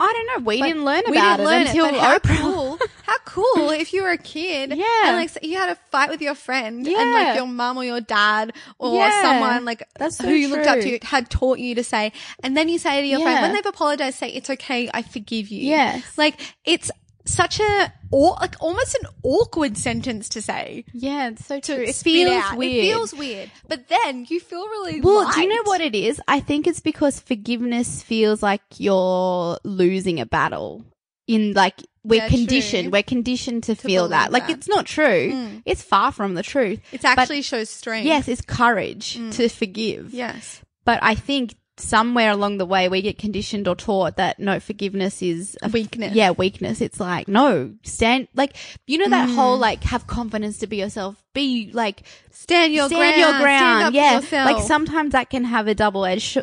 I 0.00 0.12
don't 0.12 0.26
know. 0.26 0.46
We 0.46 0.60
But 0.60 0.66
didn't 0.68 0.84
learn 0.84 1.02
we 1.08 1.16
about 1.16 1.38
didn't 1.38 1.46
learn 1.50 1.62
it 1.62 1.68
until 1.70 1.90
but 1.90 1.98
how 1.98 2.18
Oprah. 2.20 2.36
cool, 2.40 2.78
how 3.02 3.18
cool 3.24 3.70
if 3.70 3.92
you 3.92 4.04
were 4.04 4.12
a 4.12 4.16
kid. 4.16 4.70
Yeah. 4.76 4.84
And 5.06 5.16
like 5.16 5.28
so 5.30 5.40
you 5.42 5.56
had 5.56 5.70
a 5.70 5.74
fight 5.90 6.08
with 6.08 6.22
your 6.22 6.36
friend 6.36 6.86
yeah. 6.86 7.02
and 7.02 7.10
like 7.10 7.34
your 7.34 7.48
mum 7.48 7.76
or 7.76 7.84
your 7.84 8.00
dad 8.00 8.52
or 8.78 8.94
Yeah. 8.94 9.22
someone 9.22 9.64
like 9.64 9.82
That's 9.98 10.18
so 10.18 10.24
who 10.28 10.34
you 10.34 10.46
looked 10.50 10.68
up 10.68 10.78
to 10.78 11.00
had 11.02 11.28
taught 11.28 11.58
you 11.58 11.74
to 11.74 11.82
say, 11.82 12.12
and 12.44 12.56
then 12.56 12.68
you 12.68 12.78
say 12.78 13.00
to 13.00 13.06
your 13.08 13.18
friend, 13.22 13.42
when 13.42 13.52
they've 13.54 13.66
apologized, 13.66 14.18
say, 14.18 14.28
it's 14.28 14.48
okay, 14.48 14.88
I 14.94 15.02
forgive 15.02 15.48
you. 15.48 15.62
Yes. 15.68 16.04
Like 16.16 16.38
it's 16.64 16.92
such 17.28 17.60
a, 17.60 17.92
or 18.10 18.36
like 18.40 18.56
almost 18.60 18.94
an 18.96 19.08
awkward 19.22 19.76
sentence 19.76 20.28
to 20.30 20.42
say. 20.42 20.84
Yeah, 20.92 21.28
it's 21.28 21.44
so 21.46 21.60
true. 21.60 21.76
It 21.76 21.94
feels 21.94 22.30
out. 22.44 22.56
weird. 22.56 22.84
It 22.84 22.88
feels 22.92 23.14
weird. 23.14 23.50
But 23.68 23.88
then 23.88 24.26
you 24.28 24.40
feel 24.40 24.66
really 24.66 25.00
Well, 25.00 25.30
do 25.32 25.40
you 25.42 25.48
know 25.48 25.62
what 25.64 25.80
it 25.80 25.94
is? 25.94 26.20
I 26.26 26.40
think 26.40 26.66
it's 26.66 26.80
because 26.80 27.20
forgiveness 27.20 28.02
feels 28.02 28.42
like 28.42 28.62
you're 28.78 29.58
losing 29.64 30.20
a 30.20 30.26
battle. 30.26 30.84
In 31.26 31.52
like 31.52 31.74
we're 32.04 32.22
Yeah, 32.22 32.28
conditioned, 32.30 32.84
true. 32.84 32.90
we're 32.92 33.02
conditioned 33.02 33.64
to, 33.64 33.74
feel 33.74 34.04
believe 34.04 34.10
that. 34.12 34.32
Like 34.32 34.46
that. 34.46 34.52
Mm. 34.54 34.56
it's 34.56 34.68
not 34.68 34.86
true. 34.86 35.60
It's 35.66 35.82
far 35.82 36.10
from 36.10 36.32
the 36.34 36.42
truth. 36.42 36.80
It 36.90 37.02
But 37.02 37.18
actually 37.18 37.42
shows 37.42 37.68
strength. 37.68 38.06
yes, 38.06 38.28
it's 38.28 38.40
courage 38.40 39.12
to 39.36 39.48
forgive. 39.50 40.14
Yes. 40.14 40.62
But 40.86 41.00
I 41.02 41.14
think 41.14 41.54
somewhere 41.78 42.30
along 42.30 42.58
the 42.58 42.66
way 42.66 42.88
we 42.88 43.00
get 43.02 43.18
conditioned 43.18 43.68
or 43.68 43.74
taught 43.76 44.16
that 44.16 44.38
no 44.38 44.58
forgiveness 44.60 45.22
is 45.22 45.56
a 45.62 45.68
Weakness. 45.68 46.14
Yeah, 46.14 46.32
weakness. 46.32 46.80
It's 46.80 46.98
like 47.00 47.28
no, 47.28 47.74
stand 47.82 48.28
like 48.34 48.56
you 48.86 48.98
know 48.98 49.06
Mm. 49.06 49.10
that 49.10 49.28
whole 49.30 49.58
like 49.58 49.82
have 49.84 50.06
confidence 50.06 50.58
to 50.58 50.66
be 50.66 50.76
yourself. 50.78 51.22
Be 51.34 51.70
like 51.72 52.02
Stand 52.30 52.72
your 52.72 52.88
stand 52.88 53.00
ground. 53.00 53.16
your 53.18 53.28
Stand 53.28 53.42
ground. 53.42 53.82
up 53.84 53.94
yeah, 53.94 54.14
yourself. 54.16 54.48
Mm. 54.48 54.52
like 54.54 54.62
sometimes 54.64 55.12
that 55.12 55.30
can 55.30 55.44
have 55.44 55.66
a 55.68 55.74
double 55.74 56.04
edged 56.04 56.38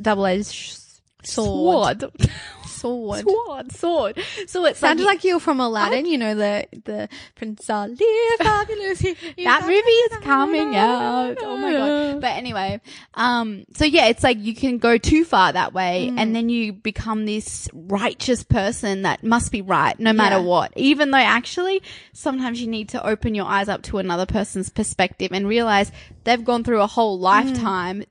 double 0.00 0.26
edged 0.26 0.78
Sword. 1.24 2.00
sword. 2.00 2.30
Sword. 2.78 3.20
sword, 3.20 3.72
sword. 3.72 4.18
So 4.46 4.64
it 4.66 4.76
Sounded 4.76 5.04
like 5.04 5.24
you 5.24 5.34
were 5.34 5.40
from 5.40 5.60
Aladdin, 5.60 6.06
you 6.06 6.18
know, 6.18 6.34
the, 6.34 6.66
the 6.84 7.08
Prince 7.34 7.68
Ali, 7.68 7.96
fabulous. 8.38 8.98
that 9.02 9.62
movie 9.62 9.74
is 9.74 10.18
coming 10.24 10.76
out. 10.76 11.36
Oh 11.40 11.56
my 11.56 11.72
god. 11.72 12.20
But 12.20 12.36
anyway, 12.36 12.80
um, 13.14 13.64
so 13.74 13.84
yeah, 13.84 14.06
it's 14.06 14.22
like 14.22 14.38
you 14.38 14.54
can 14.54 14.78
go 14.78 14.98
too 14.98 15.24
far 15.24 15.52
that 15.52 15.72
way 15.72 16.08
Mm. 16.08 16.18
and 16.18 16.36
then 16.36 16.48
you 16.48 16.72
become 16.72 17.26
this 17.26 17.68
righteous 17.72 18.44
person 18.44 19.02
that 19.02 19.24
must 19.24 19.50
be 19.50 19.62
right 19.62 19.98
no 19.98 20.12
matter 20.12 20.36
Yeah. 20.36 20.42
what. 20.42 20.72
Even 20.76 21.10
though 21.10 21.18
actually 21.18 21.82
sometimes 22.12 22.60
you 22.60 22.66
need 22.68 22.90
to 22.90 23.06
open 23.06 23.34
your 23.34 23.46
eyes 23.46 23.68
up 23.68 23.82
to 23.84 23.98
another 23.98 24.26
person's 24.26 24.70
perspective 24.70 25.30
and 25.32 25.46
realize 25.48 25.90
they've 26.24 26.44
gone 26.44 26.62
through 26.64 26.80
a 26.82 26.86
whole 26.86 27.18
lifetime 27.18 28.04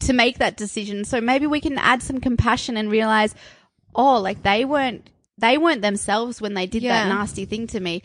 to 0.00 0.12
make 0.12 0.38
that 0.38 0.56
decision. 0.56 1.04
So 1.04 1.20
maybe 1.20 1.46
we 1.46 1.60
can 1.60 1.78
add 1.78 2.02
some 2.02 2.20
compassion 2.20 2.76
and 2.76 2.90
realize, 2.90 3.34
oh, 3.94 4.20
like 4.20 4.42
they 4.42 4.64
weren't, 4.64 5.08
they 5.38 5.58
weren't 5.58 5.82
themselves 5.82 6.40
when 6.40 6.54
they 6.54 6.66
did 6.66 6.82
that 6.84 7.08
nasty 7.08 7.44
thing 7.44 7.66
to 7.68 7.80
me. 7.80 8.02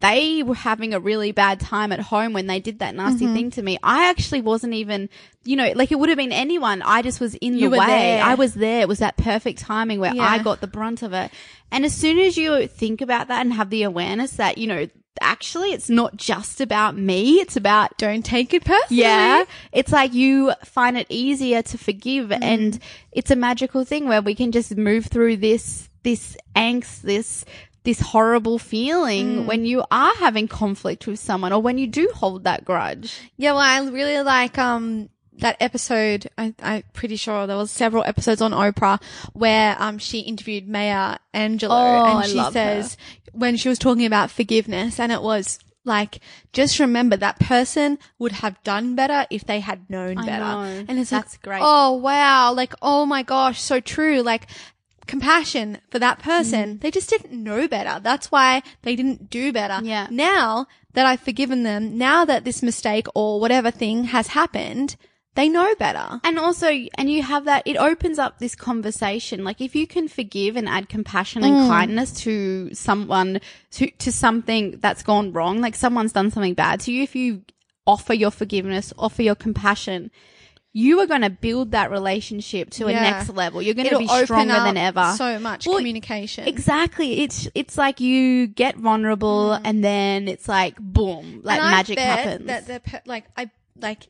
They 0.00 0.42
were 0.42 0.54
having 0.54 0.94
a 0.94 0.98
really 1.00 1.30
bad 1.30 1.60
time 1.60 1.92
at 1.92 2.00
home 2.00 2.32
when 2.32 2.46
they 2.46 2.58
did 2.58 2.78
that 2.78 2.94
nasty 2.94 3.26
Mm-hmm. 3.26 3.34
thing 3.34 3.50
to 3.50 3.62
me. 3.62 3.78
I 3.82 4.08
actually 4.08 4.40
wasn't 4.40 4.72
even, 4.72 5.10
you 5.44 5.56
know, 5.56 5.72
like 5.74 5.92
it 5.92 5.98
would 5.98 6.08
have 6.08 6.16
been 6.16 6.32
anyone. 6.32 6.80
I 6.80 7.02
just 7.02 7.20
was 7.20 7.34
in 7.34 7.54
You 7.54 7.68
the 7.68 7.78
way. 7.78 7.86
there. 7.86 8.22
I 8.24 8.34
was 8.34 8.54
there. 8.54 8.80
It 8.80 8.88
was 8.88 9.00
that 9.00 9.18
perfect 9.18 9.58
timing 9.58 10.00
where 10.00 10.14
Yeah. 10.14 10.22
I 10.26 10.38
got 10.38 10.62
the 10.62 10.66
brunt 10.66 11.02
of 11.02 11.12
it. 11.12 11.30
And 11.70 11.84
as 11.84 11.94
soon 11.94 12.18
as 12.18 12.38
you 12.38 12.66
think 12.66 13.02
about 13.02 13.28
that 13.28 13.42
and 13.42 13.52
have 13.52 13.68
the 13.68 13.82
awareness 13.82 14.32
that, 14.38 14.56
you 14.56 14.68
know, 14.68 14.88
actually 15.20 15.72
it's 15.72 15.90
not 15.90 16.16
just 16.16 16.60
about 16.60 16.96
me. 16.96 17.40
It's 17.40 17.56
about 17.56 17.96
Don't 17.98 18.24
take 18.24 18.54
it 18.54 18.64
personally. 18.64 19.02
yeah. 19.02 19.44
It's 19.72 19.92
like 19.92 20.14
you 20.14 20.52
find 20.64 20.96
it 20.96 21.06
easier 21.10 21.62
to 21.62 21.78
forgive 21.78 22.28
Mm. 22.28 22.38
and 22.42 22.78
it's 23.12 23.30
a 23.30 23.36
magical 23.36 23.84
thing 23.84 24.06
where 24.08 24.22
we 24.22 24.34
can 24.34 24.52
just 24.52 24.76
move 24.76 25.06
through 25.06 25.36
this, 25.38 25.88
this 26.04 26.36
angst, 26.54 27.02
this, 27.02 27.44
this 27.84 28.00
horrible 28.00 28.58
Mm. 28.58 28.62
feeling 28.62 29.46
when 29.46 29.64
you 29.64 29.82
are 29.90 30.14
having 30.16 30.46
conflict 30.48 31.06
with 31.06 31.18
someone 31.18 31.52
or 31.52 31.60
when 31.60 31.76
you 31.78 31.86
do 31.86 32.08
hold 32.14 32.44
that 32.44 32.64
grudge. 32.64 33.18
Yeah, 33.36 33.52
well, 33.52 33.60
I 33.62 33.80
really 33.90 34.22
like, 34.22 34.58
um, 34.58 35.08
that 35.40 35.56
episode, 35.60 36.28
I, 36.38 36.54
I'm 36.62 36.82
pretty 36.92 37.16
sure 37.16 37.46
there 37.46 37.56
was 37.56 37.70
several 37.70 38.04
episodes 38.04 38.40
on 38.40 38.52
Oprah 38.52 39.02
where, 39.32 39.76
um, 39.78 39.98
she 39.98 40.20
interviewed 40.20 40.68
Maya 40.68 41.18
Angelou 41.34 41.68
Oh, 41.70 42.18
and 42.18 42.26
she 42.26 42.42
says, 42.52 42.96
when 43.32 43.56
she 43.56 43.68
was 43.68 43.78
talking 43.78 44.06
about 44.06 44.30
forgiveness 44.30 44.98
and 45.00 45.12
it 45.12 45.22
was, 45.22 45.58
like, 45.84 46.20
just 46.52 46.78
remember 46.78 47.16
that 47.16 47.40
person 47.40 47.98
would 48.18 48.32
have 48.32 48.62
done 48.64 48.94
better 48.94 49.26
if 49.30 49.44
they 49.46 49.60
had 49.60 49.88
known 49.88 50.16
better. 50.16 50.44
know. 50.44 50.84
And 50.88 50.98
it's 50.98 51.10
That's 51.10 51.34
like, 51.34 51.42
great. 51.42 51.60
oh 51.62 51.92
wow, 51.92 52.52
like, 52.52 52.74
oh 52.82 53.06
my 53.06 53.22
gosh, 53.22 53.60
so 53.60 53.80
true. 53.80 54.20
Like, 54.20 54.46
compassion 55.06 55.78
for 55.90 55.98
that 55.98 56.18
person. 56.20 56.76
Mm. 56.76 56.80
They 56.80 56.90
just 56.90 57.10
didn't 57.10 57.32
know 57.32 57.66
better. 57.66 57.98
That's 58.00 58.30
why 58.30 58.62
they 58.82 58.94
didn't 58.94 59.30
do 59.30 59.52
better. 59.52 59.84
Yeah. 59.84 60.06
Now 60.10 60.66
that 60.92 61.06
I've 61.06 61.20
forgiven 61.20 61.62
them, 61.64 61.98
now 61.98 62.24
that 62.24 62.44
this 62.44 62.62
mistake 62.62 63.06
or 63.14 63.40
whatever 63.40 63.70
thing 63.70 64.04
has 64.04 64.28
happened, 64.28 64.96
they 65.36 65.48
know 65.48 65.74
better. 65.78 66.20
And 66.24 66.38
also, 66.38 66.68
and 66.68 67.10
you 67.10 67.22
have 67.22 67.44
that, 67.44 67.62
it 67.66 67.76
opens 67.76 68.18
up 68.18 68.38
this 68.38 68.54
conversation. 68.54 69.44
Like 69.44 69.60
if 69.60 69.76
you 69.76 69.86
can 69.86 70.08
forgive 70.08 70.56
and 70.56 70.68
add 70.68 70.88
compassion 70.88 71.42
Mm. 71.42 71.46
and 71.46 71.68
kindness 71.70 72.12
to 72.22 72.74
someone, 72.74 73.40
to, 73.72 73.90
to 73.90 74.10
something 74.12 74.78
that's 74.80 75.02
gone 75.02 75.32
wrong, 75.32 75.60
like 75.60 75.76
someone's 75.76 76.12
done 76.12 76.30
something 76.30 76.54
bad 76.54 76.80
to 76.80 76.92
you, 76.92 77.02
if 77.02 77.14
you 77.14 77.42
offer 77.86 78.12
your 78.12 78.30
forgiveness, 78.32 78.92
offer 78.98 79.22
your 79.22 79.36
compassion, 79.36 80.10
you 80.72 81.00
are 81.00 81.06
going 81.06 81.22
to 81.22 81.30
build 81.30 81.72
that 81.72 81.90
relationship 81.90 82.70
to 82.70 82.86
a 82.86 82.92
next 82.92 83.28
level. 83.30 83.60
You're 83.60 83.74
going 83.74 83.88
to 83.88 83.98
be 83.98 84.06
stronger 84.06 84.54
than 84.54 84.76
ever. 84.76 85.14
So 85.16 85.38
much 85.40 85.66
Well, 85.66 85.78
communication. 85.78 86.46
Exactly. 86.46 87.22
It's 87.22 87.48
it's 87.56 87.76
like 87.76 87.98
you 88.00 88.46
get 88.46 88.76
vulnerable 88.76 89.52
and 89.52 89.82
then 89.82 90.28
it's 90.28 90.46
like 90.48 90.76
boom, 90.78 91.40
like 91.42 91.58
Mm. 91.58 91.62
And 91.62 91.70
magic 91.72 91.98
happens. 91.98 92.46
That 92.46 92.66
the 92.66 93.02
like 93.04 93.24
I 93.36 93.50
like 93.80 94.06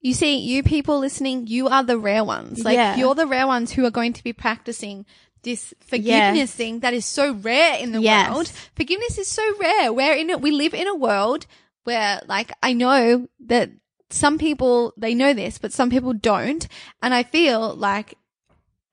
you 0.00 0.14
see, 0.14 0.38
you 0.38 0.62
people 0.62 0.98
listening, 0.98 1.46
you 1.46 1.68
are 1.68 1.82
the 1.82 1.98
rare 1.98 2.24
ones. 2.24 2.64
Like 2.64 2.74
Yeah. 2.74 2.96
you're 2.96 3.14
the 3.14 3.26
rare 3.26 3.46
ones 3.46 3.72
who 3.72 3.84
are 3.84 3.90
going 3.90 4.12
to 4.14 4.22
be 4.24 4.32
practicing 4.32 5.04
this 5.42 5.72
forgiveness 5.80 6.36
Yes. 6.50 6.52
thing 6.54 6.80
that 6.80 6.92
is 6.94 7.04
so 7.06 7.32
rare 7.32 7.76
in 7.78 7.92
the 7.92 8.00
Yes. 8.00 8.30
world. 8.30 8.52
Forgiveness 8.74 9.18
is 9.18 9.28
so 9.28 9.42
rare. 9.58 9.92
We're 9.92 10.14
in 10.14 10.30
it. 10.30 10.40
We 10.40 10.50
live 10.50 10.74
in 10.74 10.86
a 10.88 10.94
world 10.94 11.46
where, 11.84 12.20
like, 12.26 12.52
I 12.62 12.72
know 12.72 13.28
that 13.46 13.70
some 14.10 14.38
people 14.38 14.92
they 14.96 15.14
know 15.14 15.32
this, 15.34 15.58
but 15.58 15.72
some 15.72 15.90
people 15.90 16.12
don't, 16.12 16.66
and 17.02 17.12
I 17.14 17.22
feel 17.22 17.74
like 17.74 18.14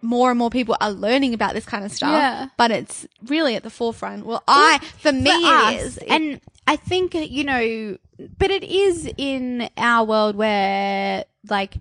more 0.01 0.29
and 0.31 0.37
more 0.37 0.49
people 0.49 0.75
are 0.81 0.91
learning 0.91 1.33
about 1.33 1.53
this 1.53 1.65
kind 1.65 1.85
of 1.85 1.91
stuff. 1.91 2.11
Yeah. 2.11 2.47
But 2.57 2.71
it's 2.71 3.07
really 3.25 3.55
at 3.55 3.63
the 3.63 3.69
forefront. 3.69 4.25
Well, 4.25 4.43
I 4.47 4.79
for 4.99 5.11
me 5.13 5.31
for 5.31 5.37
it 5.37 5.43
us. 5.45 5.81
is. 5.81 5.97
It- 5.97 6.09
and 6.09 6.41
I 6.67 6.75
think 6.75 7.15
uh, 7.15 7.19
you 7.19 7.43
know, 7.43 7.97
but 8.37 8.51
it 8.51 8.63
is 8.63 9.09
in 9.17 9.69
our 9.77 10.05
world 10.05 10.35
where 10.35 11.25
like 11.49 11.75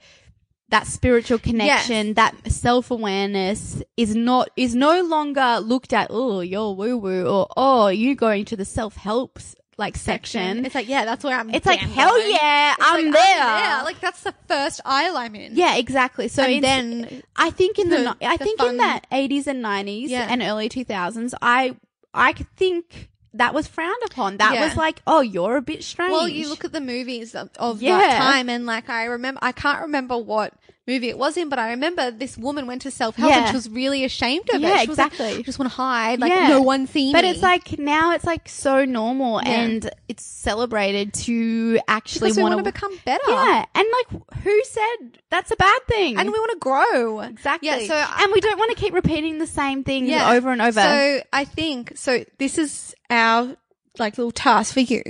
that 0.71 0.87
spiritual 0.87 1.39
connection, 1.39 2.15
that 2.15 2.35
self 2.51 2.91
awareness 2.91 3.83
is 3.97 4.17
not 4.17 4.49
is 4.57 4.75
no 4.75 5.03
longer 5.03 5.59
looked 5.63 5.93
at. 5.93 6.09
Oh, 6.11 6.41
you're 6.41 6.73
woo 6.73 6.97
woo, 6.97 7.27
or 7.27 7.47
oh, 7.57 7.89
you 7.89 8.15
going 8.15 8.45
to 8.47 8.57
the 8.57 8.65
self 8.65 8.97
help 8.97 9.39
like 9.79 9.97
section. 9.97 10.65
It's 10.67 10.75
like, 10.75 10.89
yeah, 10.89 11.05
that's 11.05 11.25
where 11.25 11.39
I'm. 11.39 11.51
It's 11.51 11.67
like 11.67 11.79
hell 11.81 12.11
going. 12.11 12.31
yeah, 12.33 12.75
I'm 12.81 13.05
like, 13.07 13.15
there. 13.15 13.85
Like 13.85 14.01
that's 14.01 14.23
the 14.23 14.35
first 14.49 14.81
aisle 14.85 15.17
I'm 15.17 15.35
in. 15.35 15.55
Yeah, 15.57 15.77
exactly. 15.77 16.29
So 16.29 16.43
And 16.43 16.63
then 16.65 17.23
I 17.37 17.51
think 17.51 17.79
in 17.79 17.89
the, 17.89 18.17
the- 18.21 18.27
I 18.27 18.37
the 18.37 18.45
think 18.45 18.59
fun- 18.59 18.71
in 18.71 18.77
that 18.79 19.07
80s 19.11 19.47
and 19.47 19.65
90s 19.65 20.09
Yeah. 20.09 20.27
and 20.29 20.43
early 20.43 20.69
2000s, 20.69 21.35
I 21.41 21.77
I 22.15 22.33
think 22.57 23.09
that 23.35 23.55
was 23.55 23.67
frowned 23.67 24.03
upon. 24.07 24.37
That 24.39 24.55
Yeah. 24.55 24.65
was 24.67 24.77
like, 24.77 25.01
oh, 25.07 25.21
you're 25.21 25.57
a 25.57 25.63
bit 25.63 25.83
strange. 25.85 26.13
Well, 26.13 26.29
you 26.29 26.49
look 26.49 26.65
at 26.65 26.73
the 26.73 26.81
movies 26.81 27.35
of, 27.35 27.51
of 27.59 27.81
Yeah. 27.83 27.99
that 27.99 28.19
time, 28.19 28.49
and 28.49 28.67
like 28.67 28.91
I 28.91 29.05
remember, 29.05 29.39
I 29.43 29.53
can't 29.53 29.83
remember 29.83 30.17
what 30.19 30.53
movie 30.87 31.09
it 31.09 31.17
was 31.19 31.37
in, 31.37 31.49
but 31.49 31.59
I 31.59 31.71
remember 31.71 32.11
this 32.11 32.37
woman 32.37 32.67
went 32.67 32.83
to 32.83 32.91
self 32.91 33.15
help 33.17 33.33
and 33.33 33.49
she 33.49 33.55
was 33.55 33.69
really 33.71 34.05
ashamed 34.05 34.51
of 34.53 34.61
Yeah, 34.61 34.77
it. 34.77 34.81
She 34.83 34.89
was 34.89 34.99
like, 34.99 35.13
exactly. 35.13 35.39
I 35.39 35.43
just 35.43 35.59
want 35.59 35.71
to 35.71 35.77
hide, 35.77 36.19
like 36.21 36.31
Yeah. 36.33 36.49
no 36.49 36.63
one 36.63 36.87
see 36.89 37.13
But 37.13 37.23
me. 37.25 37.31
it's 37.31 37.43
like 37.43 37.79
now 37.79 38.13
it's 38.13 38.25
like 38.25 38.49
so 38.49 38.85
normal 38.85 39.41
Yeah. 39.45 39.51
and 39.61 39.91
it's 40.09 40.25
celebrated 40.25 41.15
to 41.15 41.79
actually 41.87 42.33
want 42.33 42.57
to 42.57 42.63
become 42.65 42.93
better. 43.05 43.23
Yeah, 43.29 43.65
and 43.75 43.87
like 44.11 44.23
who 44.43 44.65
said 44.65 45.19
that's 45.31 45.51
a 45.53 45.57
bad 45.57 45.81
thing? 45.89 46.19
and 46.19 46.29
we 46.33 46.39
want 46.39 46.51
to 46.53 46.59
grow. 46.59 47.21
exactly. 47.21 47.69
Yeah. 47.69 47.87
So 47.87 47.95
I- 47.95 48.23
and 48.25 48.33
we 48.33 48.41
don't 48.41 48.59
want 48.59 48.77
to 48.77 48.83
keep 48.83 48.93
repeating 48.93 49.39
the 49.39 49.47
same 49.47 49.85
things 49.85 50.09
Yeah. 50.09 50.33
over 50.33 50.51
and 50.51 50.61
over. 50.61 50.81
So 50.81 51.23
I 51.33 51.45
think 51.45 51.93
so. 51.97 52.25
This 52.39 52.59
is 52.59 52.95
our 53.09 53.57
like 53.99 54.19
little 54.19 54.33
task 54.33 54.75
for 54.75 54.81
you. 54.81 55.03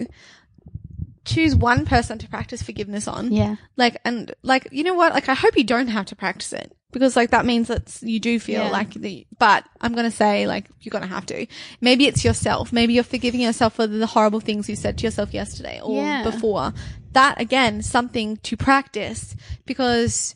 Choose 1.25 1.55
one 1.55 1.85
person 1.87 2.19
to 2.19 2.29
practice 2.29 2.63
forgiveness 2.63 3.07
on. 3.07 3.33
Yeah. 3.33 3.57
Like, 3.77 4.01
and 4.05 4.35
like, 4.43 4.69
you 4.73 4.83
know 4.85 4.95
what? 4.95 5.13
Like, 5.15 5.29
I 5.29 5.35
hope 5.35 5.57
you 5.57 5.65
don't 5.65 5.89
have 5.89 6.07
to 6.07 6.17
practice 6.17 6.53
it 6.53 6.75
because 6.91 7.17
like 7.17 7.31
that 7.31 7.47
means 7.47 7.69
that 7.69 7.99
you 8.03 8.19
do 8.21 8.39
feel 8.41 8.65
Yeah. 8.65 8.71
like 8.71 8.93
the, 8.95 9.27
but 9.39 9.65
I'm 9.81 9.93
going 9.93 10.05
to 10.11 10.17
say 10.17 10.47
like, 10.47 10.67
you're 10.81 10.91
going 10.91 11.03
to 11.03 11.09
have 11.09 11.27
to. 11.27 11.47
Maybe 11.81 12.07
it's 12.07 12.25
yourself. 12.25 12.73
Maybe 12.73 12.95
you're 12.95 13.05
forgiving 13.05 13.41
yourself 13.41 13.75
for 13.75 13.87
the 13.87 14.07
horrible 14.07 14.41
things 14.41 14.69
you 14.69 14.77
said 14.77 14.99
to 14.99 15.05
yourself 15.05 15.33
yesterday 15.33 15.81
or 15.83 16.03
Yeah. 16.03 16.23
before. 16.25 16.73
That 17.13 17.41
again, 17.41 17.83
something 17.83 18.39
to 18.39 18.57
practice 18.57 19.37
because 19.67 20.35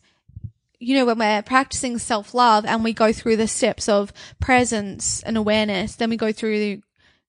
you 0.79 0.95
know, 0.95 1.07
when 1.07 1.19
we're 1.19 1.41
practicing 1.43 1.97
self 1.99 2.35
love 2.35 2.67
and 2.67 2.85
we 2.85 2.93
go 2.93 3.11
through 3.11 3.37
the 3.39 3.49
steps 3.49 3.89
of 3.89 4.13
presence 4.41 5.23
and 5.23 5.37
awareness, 5.39 5.97
then 5.97 6.11
we 6.11 6.19
go 6.19 6.33
through 6.33 6.83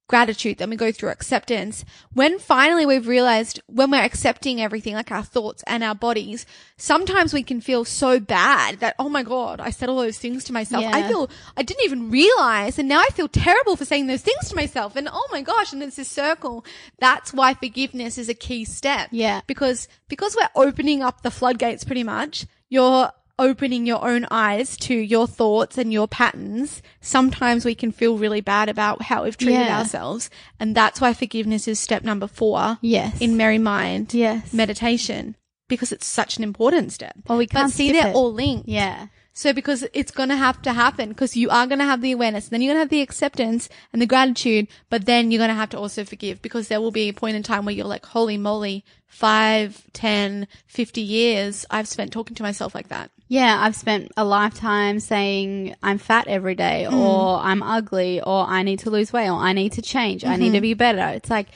gratitude, 0.08 0.58
then 0.58 0.70
we 0.70 0.76
go 0.76 0.92
through 0.92 1.10
acceptance. 1.10 1.84
When 2.14 2.40
finally 2.40 2.86
we've 2.86 3.08
realized 3.08 3.62
when 3.68 3.92
we're 3.92 4.04
accepting 4.04 4.62
everything, 4.62 4.94
like 4.94 5.12
our 5.12 5.24
thoughts 5.24 5.64
and 5.68 5.84
our 5.84 5.96
bodies, 5.96 6.46
sometimes 6.78 7.34
we 7.34 7.44
can 7.44 7.60
feel 7.62 7.86
so 7.86 8.20
bad 8.20 8.80
that, 8.80 8.96
oh 9.00 9.10
my 9.10 9.24
God, 9.24 9.60
I 9.60 9.70
said 9.70 9.90
all 9.90 9.98
those 9.98 10.18
things 10.18 10.44
to 10.46 10.54
myself. 10.54 10.84
I 10.86 11.08
feel, 11.08 11.30
I 11.58 11.64
didn't 11.64 11.84
even 11.84 12.10
realize. 12.10 12.80
And 12.80 12.88
now 12.88 13.00
I 13.00 13.08
feel 13.14 13.28
terrible 13.28 13.76
for 13.76 13.86
saying 13.86 14.08
those 14.08 14.22
things 14.22 14.50
to 14.50 14.56
myself. 14.56 14.96
And 14.96 15.10
oh 15.12 15.28
my 15.32 15.42
gosh. 15.42 15.74
And 15.74 15.84
it's 15.84 15.98
this 15.98 16.08
circle. 16.10 16.66
That's 17.00 17.34
why 17.34 17.54
forgiveness 17.54 18.18
is 18.18 18.30
a 18.30 18.34
key 18.34 18.66
step 18.66 19.10
Yeah. 19.12 19.42
because 19.48 19.88
because 20.08 20.36
we're 20.36 20.50
opening 20.56 21.04
up 21.04 21.22
the 21.22 21.32
floodgates 21.32 21.84
pretty 21.84 22.04
much 22.04 22.46
you're 22.70 23.12
opening 23.40 23.86
your 23.86 24.04
own 24.08 24.26
eyes 24.32 24.76
to 24.78 24.94
your 24.96 25.28
thoughts 25.28 25.78
and 25.78 25.94
your 25.94 26.08
patterns 26.08 26.82
sometimes 27.02 27.64
we 27.66 27.76
can 27.76 27.92
feel 27.92 28.18
really 28.18 28.42
bad 28.42 28.68
about 28.70 29.02
how 29.04 29.24
we've 29.24 29.38
treated 29.38 29.60
Yeah. 29.68 29.80
ourselves 29.80 30.30
and 30.60 30.74
that's 30.76 31.00
why 31.00 31.14
forgiveness 31.14 31.68
is 31.68 31.80
step 31.80 32.04
number 32.04 32.28
4 32.28 32.80
Yes. 32.82 33.20
in 33.22 33.38
merry 33.38 33.60
mind 33.60 34.14
Yes. 34.14 34.54
meditation 34.54 35.36
because 35.70 35.92
it's 35.92 36.08
such 36.08 36.38
an 36.38 36.44
important 36.44 36.92
step 36.94 37.14
Well, 37.28 37.38
we 37.38 37.46
can't 37.48 37.72
see 37.72 37.90
skip 37.90 38.02
they're 38.02 38.12
it. 38.12 38.16
all 38.16 38.34
linked 38.34 38.68
Yeah. 38.68 39.08
So 39.38 39.54
because 39.54 39.86
it's 39.94 40.10
going 40.20 40.30
to 40.30 40.36
have 40.36 40.60
to 40.64 40.74
happen 40.74 41.10
because 41.10 41.38
you 41.38 41.48
are 41.52 41.68
going 41.68 41.78
to 41.78 41.86
have 41.86 42.02
the 42.02 42.12
awareness, 42.12 42.48
then 42.50 42.60
you're 42.62 42.72
going 42.74 42.78
to 42.82 42.86
have 42.86 42.90
the 42.98 43.02
acceptance 43.08 43.70
and 43.94 44.02
the 44.02 44.08
gratitude, 44.14 44.68
but 44.90 45.06
then 45.06 45.30
you're 45.30 45.38
going 45.46 45.56
to 45.58 45.62
have 45.64 45.70
to 45.70 45.78
also 45.78 46.04
forgive 46.04 46.42
because 46.42 46.68
there 46.70 46.82
will 46.82 46.92
be 46.92 47.08
a 47.10 47.14
point 47.14 47.36
in 47.36 47.44
time 47.44 47.64
where 47.64 47.76
you're 47.76 47.86
like, 47.96 48.06
holy 48.08 48.38
moly, 48.38 48.84
five, 49.06 49.84
ten, 49.94 50.48
fifty 50.66 51.02
years 51.02 51.66
I've 51.70 51.88
spent 51.88 52.12
talking 52.12 52.36
to 52.36 52.44
myself 52.44 52.74
like 52.74 52.88
that. 52.90 53.12
Yeah, 53.28 53.58
I've 53.62 53.76
spent 53.76 54.12
a 54.18 54.24
lifetime 54.26 55.00
saying 55.00 55.76
I'm 55.84 56.00
fat 56.00 56.28
every 56.28 56.56
day 56.56 56.88
Mm. 56.90 56.94
or 56.98 57.38
I'm 57.40 57.62
ugly 57.62 58.22
or 58.22 58.46
I 58.48 58.64
need 58.64 58.80
to 58.80 58.90
lose 58.90 59.14
weight 59.14 59.30
or 59.30 59.38
I 59.38 59.54
need 59.54 59.74
to 59.74 59.82
change. 59.84 60.24
I 60.24 60.30
Mm-hmm. 60.30 60.42
need 60.42 60.54
to 60.54 60.62
be 60.62 60.74
better. 60.74 61.06
It's 61.18 61.30
like, 61.30 61.48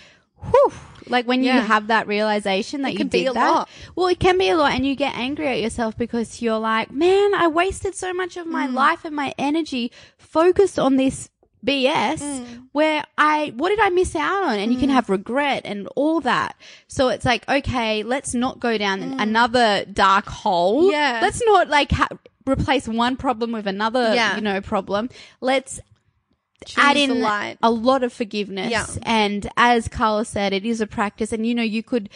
whew. 0.52 0.72
Like 1.08 1.28
when 1.28 1.44
Yeah. 1.44 1.56
you 1.56 1.62
have 1.62 1.88
that 1.88 2.08
realization 2.08 2.82
that 2.84 2.94
It 2.94 3.00
you 3.00 3.06
did 3.06 3.28
that. 3.28 3.34
lot. 3.36 3.70
Well, 3.96 4.08
it 4.08 4.20
can 4.20 4.38
be 4.38 4.50
a 4.50 4.58
lot 4.58 4.74
and 4.74 4.86
you 4.86 4.96
get 4.96 5.16
angry 5.16 5.48
at 5.48 5.60
yourself 5.62 5.98
because 5.98 6.42
you're 6.42 6.60
like, 6.60 6.92
man, 6.92 7.34
I 7.34 7.48
wasted 7.48 7.96
so 7.96 8.14
much 8.14 8.38
of 8.38 8.46
Mm. 8.48 8.52
my 8.52 8.68
life 8.68 9.06
and 9.06 9.16
my 9.16 9.34
energy 9.38 9.92
focused 10.18 10.78
on 10.80 10.98
this 10.98 11.30
BS 11.64 12.22
Mm. 12.22 12.64
where 12.72 13.04
I, 13.18 13.54
what 13.56 13.70
did 13.70 13.80
I 13.80 13.90
miss 13.90 14.16
out 14.16 14.44
on? 14.46 14.58
And 14.60 14.74
you 14.74 14.80
can 14.80 14.90
have 14.90 15.10
regret 15.10 15.62
and 15.66 15.88
all 15.96 16.20
that. 16.22 16.56
So 16.88 17.10
it's 17.10 17.24
like, 17.26 17.48
okay, 17.48 18.02
let's 18.04 18.34
not 18.34 18.60
go 18.60 18.78
down 18.80 19.02
another 19.20 19.86
dark 19.86 20.28
hole. 20.28 20.86
Mm. 20.90 20.92
Yeah. 20.92 21.20
Let's 21.22 21.42
not 21.46 21.68
like 21.70 21.92
ha- 21.92 22.08
replace 22.48 22.88
one 22.88 23.16
problem 23.16 23.52
with 23.52 23.68
another, 23.68 24.14
Yeah. 24.16 24.36
you 24.36 24.42
know, 24.42 24.60
problem. 24.62 25.10
Let's 25.40 25.80
Choose 26.66 26.84
add 26.84 26.98
in 26.98 27.22
light. 27.22 27.58
a 27.64 27.72
lot 27.72 28.04
of 28.04 28.14
forgiveness. 28.14 28.72
Yeah. 28.72 28.86
And 29.04 29.50
as 29.58 29.88
Carla 29.88 30.26
said, 30.26 30.54
it 30.54 30.66
is 30.66 30.82
a 30.82 30.88
practice 30.88 31.32
and 31.34 31.46
you 31.46 31.56
know, 31.56 31.64
you 31.64 31.84
could, 31.84 32.10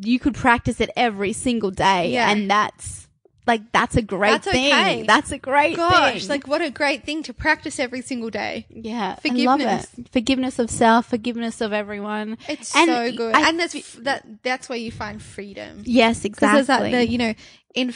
you 0.00 0.18
could 0.18 0.34
practice 0.34 0.80
it 0.80 0.90
every 0.96 1.32
single 1.32 1.70
day. 1.70 2.10
Yeah. 2.12 2.30
And 2.30 2.50
that's 2.50 3.08
like, 3.46 3.72
that's 3.72 3.96
a 3.96 4.02
great 4.02 4.30
That's 4.42 4.50
thing. 4.52 4.72
okay. 4.72 5.02
That's 5.02 5.32
a 5.32 5.38
great 5.38 5.74
Gosh, 5.76 6.20
thing. 6.20 6.28
like 6.28 6.46
what 6.46 6.62
a 6.62 6.70
great 6.70 7.04
thing 7.04 7.22
to 7.24 7.34
practice 7.34 7.80
every 7.80 8.00
single 8.00 8.30
day. 8.30 8.66
yeah. 8.70 9.16
Forgiveness. 9.16 9.86
Forgiveness 10.12 10.58
of 10.58 10.70
self, 10.70 11.06
forgiveness 11.06 11.60
of 11.60 11.72
everyone. 11.72 12.38
It's 12.48 12.74
And 12.76 12.88
so 12.88 13.12
good. 13.16 13.34
I- 13.34 13.48
and 13.48 13.58
that's, 13.58 13.94
that, 13.94 14.24
that's 14.42 14.68
where 14.68 14.78
you 14.78 14.92
find 14.92 15.20
freedom. 15.20 15.82
yes, 15.84 16.22
Because 16.22 16.36
exactly. 16.38 16.56
there's 16.56 16.66
that, 16.68 17.06
the, 17.06 17.08
you 17.08 17.18
know, 17.18 17.34
in, 17.74 17.92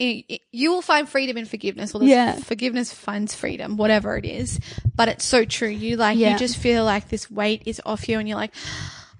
f- 0.00 0.04
i- 0.06 0.24
i- 0.30 0.40
you 0.52 0.70
will 0.72 0.82
find 0.82 1.08
freedom 1.08 1.36
in 1.36 1.44
forgiveness, 1.46 1.94
or 1.94 2.02
Yeah. 2.02 2.36
forgiveness 2.36 2.92
finds 2.92 3.34
freedom, 3.34 3.76
whatever 3.76 4.16
it 4.16 4.24
is. 4.24 4.60
But 4.96 5.08
it's 5.08 5.24
so 5.24 5.44
true. 5.44 5.68
You 5.68 5.96
like, 5.96 6.18
Yeah. 6.18 6.32
you 6.32 6.38
just 6.38 6.56
feel 6.56 6.84
like 6.84 7.08
this 7.08 7.30
weight 7.30 7.62
is 7.66 7.80
off 7.86 8.08
you, 8.08 8.18
and 8.18 8.28
you're 8.28 8.38
like, 8.38 8.54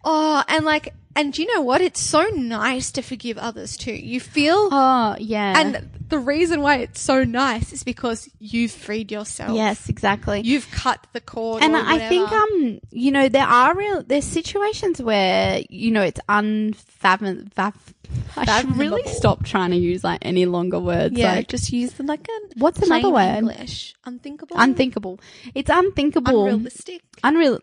oh, 0.04 0.42
and 0.48 0.64
like, 0.64 0.94
and 1.18 1.36
you 1.36 1.52
know 1.52 1.62
what? 1.62 1.80
It's 1.80 2.00
so 2.00 2.22
nice 2.28 2.92
to 2.92 3.02
forgive 3.02 3.38
others 3.38 3.76
too. 3.76 3.92
You 3.92 4.20
feel, 4.20 4.68
oh, 4.72 5.16
yeah. 5.18 5.60
and 5.60 5.90
the 6.08 6.18
reason 6.18 6.60
why 6.60 6.76
it's 6.76 7.00
so 7.00 7.24
nice 7.24 7.72
is 7.72 7.82
because 7.82 8.30
you've 8.38 8.70
freed 8.70 9.10
yourself. 9.10 9.54
yes, 9.56 9.88
exactly. 9.88 10.42
you've 10.42 10.70
cut 10.70 11.04
the 11.12 11.20
cord, 11.20 11.62
and 11.62 11.76
I 11.76 12.08
think 12.08 12.30
um 12.30 12.80
you 12.90 13.10
know 13.10 13.28
there 13.28 13.46
are 13.46 13.74
real 13.74 14.02
there's 14.02 14.24
situations 14.24 15.02
where 15.02 15.60
you 15.68 15.90
know 15.90 16.02
it's 16.02 16.20
unfathom 16.28 17.52
fath- 17.52 17.94
I 18.36 18.60
should 18.60 18.76
really 18.76 19.06
stop 19.06 19.44
trying 19.44 19.72
to 19.72 19.76
use 19.76 20.02
like 20.02 20.20
any 20.22 20.46
longer 20.46 20.78
words 20.78 21.14
yeah, 21.18 21.34
like 21.34 21.48
just 21.48 21.72
use 21.72 21.92
the 21.94 22.04
like 22.04 22.26
a 22.28 22.58
What's 22.58 22.80
another 22.80 23.10
word? 23.10 23.38
English, 23.38 23.94
unthinkable, 24.04 24.56
unthinkable 24.56 25.20
it's 25.54 25.70
unthinkable 25.70 26.46
unrealistic. 26.46 27.02
unreal 27.24 27.58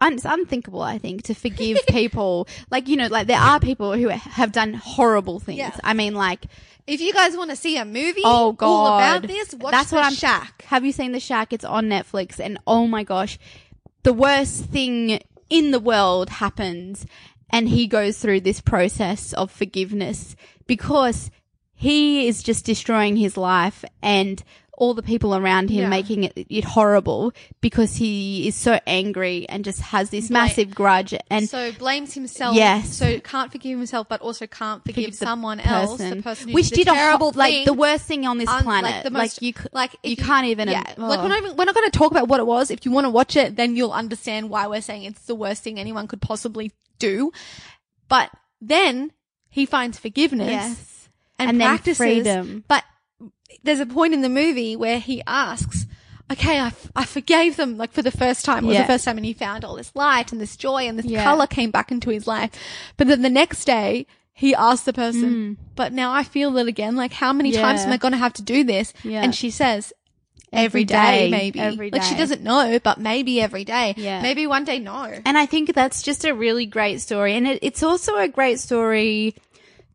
un- 0.00 0.14
it's 0.14 0.24
unthinkable 0.24 0.82
I 0.82 0.98
think 0.98 1.22
to 1.24 1.34
forgive 1.34 1.78
people 1.88 2.48
like 2.70 2.88
you 2.88 2.96
know 2.96 3.06
like 3.08 3.26
there 3.26 3.38
are 3.38 3.60
people 3.60 3.92
who 3.94 4.08
have 4.08 4.52
done 4.52 4.74
horrible 4.74 5.40
things 5.40 5.58
Yeah. 5.58 5.76
I 5.84 5.94
mean 5.94 6.14
like 6.14 6.46
If 6.86 7.00
you 7.00 7.12
guys 7.12 7.36
want 7.36 7.50
to 7.50 7.56
see 7.56 7.76
a 7.76 7.84
movie 7.84 8.22
Oh 8.24 8.52
god, 8.52 8.66
all 8.66 8.86
about 8.98 9.22
this, 9.26 9.54
watch 9.54 9.72
That's 9.72 9.90
The 9.90 9.96
what 9.96 10.04
I'm. 10.06 10.14
Shack. 10.14 10.62
Have 10.66 10.84
you 10.84 10.92
seen 10.92 11.12
the 11.12 11.20
Shack? 11.20 11.52
It's 11.52 11.64
on 11.64 11.86
Netflix, 11.88 12.40
and 12.40 12.58
oh 12.66 12.86
my 12.86 13.04
gosh, 13.04 13.38
the 14.02 14.12
worst 14.12 14.64
thing 14.64 15.20
in 15.50 15.70
the 15.72 15.78
world 15.80 16.30
happens, 16.30 17.06
and 17.50 17.68
he 17.68 17.86
goes 17.86 18.18
through 18.18 18.40
this 18.40 18.60
process 18.60 19.32
of 19.34 19.50
forgiveness 19.50 20.34
because 20.66 21.30
he 21.74 22.26
is 22.28 22.42
just 22.42 22.64
destroying 22.64 23.16
his 23.16 23.36
life 23.36 23.84
and 24.02 24.42
all 24.80 24.94
the 24.94 25.02
people 25.02 25.36
around 25.36 25.68
him 25.68 25.82
Yeah. 25.82 25.88
making 25.90 26.24
it, 26.24 26.32
it 26.48 26.64
horrible 26.64 27.32
because 27.60 27.96
he 27.96 28.48
is 28.48 28.54
so 28.56 28.80
angry 28.86 29.46
and 29.46 29.62
just 29.62 29.78
has 29.80 30.08
this 30.08 30.28
Bla- 30.28 30.38
massive 30.38 30.74
grudge 30.74 31.14
and 31.30 31.46
so 31.48 31.70
blames 31.72 32.14
himself. 32.14 32.56
Yes. 32.56 32.96
So 32.96 33.20
can't 33.20 33.52
forgive 33.52 33.76
himself, 33.78 34.08
but 34.08 34.22
also 34.22 34.46
can't 34.46 34.82
forgive, 34.82 35.04
forgive 35.04 35.14
someone 35.14 35.60
else, 35.60 35.98
the 35.98 36.22
person 36.22 36.48
who 36.48 36.54
which 36.54 36.70
did, 36.70 36.76
did 36.76 36.88
a 36.88 36.90
ho- 36.92 36.96
terrible 36.96 37.32
like 37.32 37.66
the 37.66 37.74
worst 37.74 38.06
thing 38.06 38.26
on 38.26 38.38
this 38.38 38.48
un- 38.48 38.62
planet. 38.62 38.90
Like, 38.90 39.02
the 39.02 39.10
most, 39.10 39.42
you, 39.42 39.52
like 39.72 39.94
if 40.02 40.10
you 40.10 40.16
can't 40.16 40.46
even. 40.46 40.68
Yeah, 40.68 40.82
oh. 40.96 41.06
like 41.08 41.20
we're 41.20 41.28
not 41.28 41.42
oh. 41.42 41.44
even, 41.44 41.56
we're 41.58 41.66
not 41.66 41.74
going 41.74 41.90
to 41.90 41.98
talk 41.98 42.10
about 42.10 42.28
what 42.28 42.40
it 42.40 42.46
was. 42.46 42.70
If 42.70 42.86
you 42.86 42.90
want 42.90 43.04
to 43.04 43.10
watch 43.10 43.36
it, 43.36 43.56
then 43.56 43.76
you'll 43.76 43.92
understand 43.92 44.48
why 44.48 44.66
we're 44.66 44.80
saying 44.80 45.04
it's 45.04 45.26
the 45.26 45.34
worst 45.34 45.62
thing 45.62 45.78
anyone 45.78 46.08
could 46.08 46.22
possibly 46.22 46.72
do. 46.98 47.32
But 48.08 48.30
then 48.62 49.12
he 49.50 49.66
finds 49.66 49.98
forgiveness 49.98 50.48
Yes. 50.48 51.08
and, 51.38 51.50
And 51.50 51.60
practices. 51.60 51.98
freedom. 51.98 52.64
But 52.66 52.82
there's 53.62 53.80
a 53.80 53.86
point 53.86 54.14
in 54.14 54.22
the 54.22 54.28
movie 54.28 54.76
where 54.76 54.98
he 54.98 55.22
asks, 55.26 55.86
okay, 56.30 56.58
I, 56.60 56.68
f- 56.68 56.90
I 56.94 57.04
forgave 57.04 57.56
them 57.56 57.76
like 57.76 57.92
for 57.92 58.02
the 58.02 58.10
first 58.10 58.44
time. 58.44 58.64
It 58.64 58.68
was 58.68 58.74
Yeah. 58.74 58.82
the 58.82 58.92
first 58.92 59.04
time 59.04 59.16
and 59.16 59.26
he 59.26 59.32
found 59.32 59.64
all 59.64 59.76
this 59.76 59.94
light 59.94 60.32
and 60.32 60.40
this 60.40 60.56
joy 60.56 60.84
and 60.88 60.98
this 60.98 61.06
Yeah. 61.06 61.24
color 61.24 61.46
came 61.46 61.70
back 61.70 61.90
into 61.90 62.10
his 62.10 62.26
life. 62.26 62.50
But 62.96 63.08
then 63.08 63.22
the 63.22 63.30
next 63.30 63.64
day, 63.64 64.06
he 64.32 64.54
asked 64.54 64.86
the 64.86 64.92
person, 64.92 65.58
but 65.76 65.92
now 65.92 66.12
I 66.12 66.22
feel 66.22 66.56
it 66.56 66.66
again. 66.68 66.96
Like 66.96 67.12
how 67.12 67.32
many 67.32 67.52
times 67.52 67.80
Mm. 67.82 67.86
Am 67.86 67.92
I 67.92 67.96
going 67.98 68.12
to 68.12 68.18
have 68.18 68.32
to 68.34 68.42
do 68.42 68.64
this? 68.64 68.94
Yeah. 69.02 69.22
And 69.22 69.34
she 69.34 69.50
says, 69.50 69.92
Every 70.52 70.64
every 70.64 70.84
day, 70.84 70.94
day, 70.94 71.30
maybe. 71.30 71.60
every 71.60 71.90
Like 71.92 72.02
she 72.02 72.16
doesn't 72.16 72.42
know, 72.42 72.80
but 72.82 72.98
maybe 72.98 73.40
every 73.40 73.64
day. 73.64 73.94
Yeah. 73.96 74.20
Maybe 74.22 74.46
one 74.48 74.64
day, 74.64 74.78
no. 74.80 75.04
And 75.24 75.38
I 75.38 75.46
think 75.46 75.74
that's 75.74 76.02
just 76.02 76.24
a 76.24 76.32
really 76.34 76.66
great 76.66 77.00
story. 77.00 77.34
And 77.36 77.46
it, 77.46 77.60
it's 77.62 77.82
also 77.84 78.16
a 78.16 78.26
great 78.26 78.58
story 78.58 79.36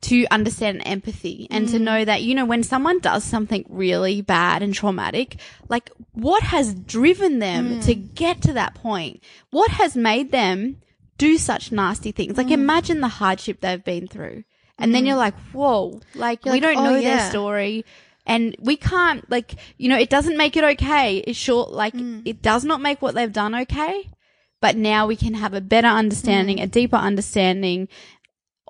to 0.05 0.25
understand 0.29 0.81
empathy 0.85 1.47
and 1.49 1.67
Mm. 1.67 1.71
to 1.71 1.79
know 1.79 2.05
that, 2.05 2.21
you 2.21 2.35
know, 2.35 2.45
when 2.45 2.61
someone 2.63 2.99
does 2.99 3.23
something 3.23 3.65
really 3.67 4.21
bad 4.21 4.61
and 4.61 4.73
traumatic, 4.73 5.37
like 5.67 5.89
what 6.13 6.43
has 6.43 6.75
driven 6.75 7.39
them 7.39 7.79
Mm. 7.79 7.85
to 7.85 7.95
get 7.95 8.41
to 8.43 8.53
that 8.53 8.75
point? 8.75 9.21
What 9.49 9.71
has 9.71 9.95
made 9.95 10.31
them 10.31 10.77
do 11.17 11.37
such 11.37 11.71
nasty 11.71 12.11
things? 12.11 12.33
Mm. 12.33 12.37
Like 12.37 12.51
imagine 12.51 13.01
the 13.01 13.07
hardship 13.07 13.61
they've 13.61 13.83
been 13.83 14.07
through. 14.07 14.43
And 14.77 14.93
then 14.93 15.05
you're 15.05 15.15
like, 15.15 15.35
whoa, 15.53 16.01
like 16.13 16.43
You're 16.45 16.53
we 16.55 16.59
like, 16.61 16.75
don't 16.75 16.85
oh, 16.85 16.89
know 16.91 16.97
yeah. 16.97 17.17
their 17.17 17.29
story. 17.29 17.85
And 18.27 18.55
we 18.59 18.75
can't, 18.75 19.23
like, 19.31 19.55
you 19.77 19.87
know, 19.87 19.97
it 19.97 20.09
doesn't 20.09 20.35
make 20.35 20.57
it 20.57 20.63
okay. 20.63 21.17
It's 21.25 21.39
short, 21.39 21.71
like, 21.71 21.93
Mm. 21.95 22.23
it 22.25 22.41
does 22.41 22.65
not 22.65 22.81
make 22.81 23.01
what 23.01 23.15
they've 23.15 23.31
done 23.31 23.55
okay 23.55 24.09
but 24.61 24.75
now 24.77 25.05
we 25.05 25.15
can 25.15 25.35
have 25.35 25.53
a 25.53 25.61
better 25.61 25.87
understanding, 25.87 26.59
a 26.59 26.65
deeper 26.65 26.95
understanding 26.95 27.87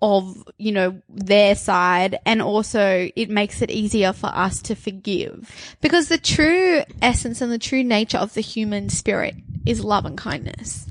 of, 0.02 0.44
you 0.58 0.72
know, 0.72 1.02
their 1.10 1.56
side. 1.56 2.20
And 2.26 2.42
also 2.42 3.10
it 3.16 3.30
makes 3.30 3.62
it 3.62 3.72
easier 3.72 4.14
for 4.14 4.28
us 4.28 4.62
to 4.64 4.76
forgive. 4.76 5.50
Because 5.82 6.10
the 6.10 6.18
true 6.18 6.82
essence 7.02 7.42
and 7.42 7.52
the 7.52 7.58
true 7.60 7.84
nature 7.84 8.18
of 8.18 8.34
the 8.34 8.42
human 8.42 8.90
spirit 8.90 9.36
is 9.66 9.84
love 9.84 10.06
and 10.06 10.18
kindness. 10.18 10.88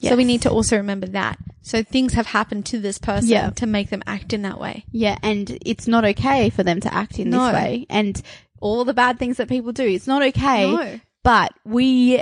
So 0.00 0.16
we 0.16 0.24
need 0.24 0.42
to 0.42 0.50
also 0.50 0.76
remember 0.76 1.06
that. 1.06 1.38
So 1.62 1.82
things 1.82 2.12
have 2.12 2.26
happened 2.26 2.66
to 2.66 2.78
this 2.78 2.98
person 2.98 3.30
Yeah. 3.30 3.48
to 3.50 3.66
make 3.66 3.88
them 3.88 4.02
act 4.06 4.34
in 4.34 4.42
that 4.42 4.60
way. 4.60 4.84
Yeah, 4.92 5.16
and 5.22 5.56
it's 5.64 5.86
not 5.88 6.04
okay 6.04 6.50
for 6.50 6.62
them 6.62 6.78
to 6.80 6.92
act 6.92 7.18
in 7.18 7.30
No. 7.30 7.46
this 7.46 7.54
way. 7.54 7.86
And 7.88 8.20
all 8.60 8.84
the 8.84 8.92
bad 8.92 9.18
things 9.18 9.38
that 9.38 9.48
people 9.48 9.72
do, 9.72 9.84
it's 9.86 10.06
not 10.06 10.22
okay. 10.22 10.70
No. 10.70 11.00
But 11.22 11.54
we, 11.64 12.20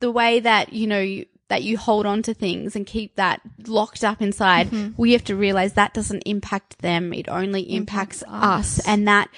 the 0.00 0.10
way 0.10 0.40
that, 0.40 0.72
you 0.72 0.88
know, 0.88 1.22
that 1.48 1.62
you 1.62 1.76
hold 1.76 2.06
on 2.06 2.22
to 2.22 2.32
things 2.34 2.74
and 2.76 2.86
keep 2.86 3.16
that 3.16 3.40
locked 3.66 4.02
up 4.04 4.22
inside, 4.22 4.68
Mm-hmm. 4.70 4.92
we 4.96 5.12
have 5.12 5.24
to 5.24 5.36
realize 5.36 5.74
that 5.74 5.92
doesn't 5.94 6.22
impact 6.24 6.78
them. 6.78 7.12
It 7.12 7.28
only 7.28 7.62
impacts, 7.74 8.22
us. 8.26 8.78
us. 8.78 8.86
And 8.86 9.06
that 9.08 9.28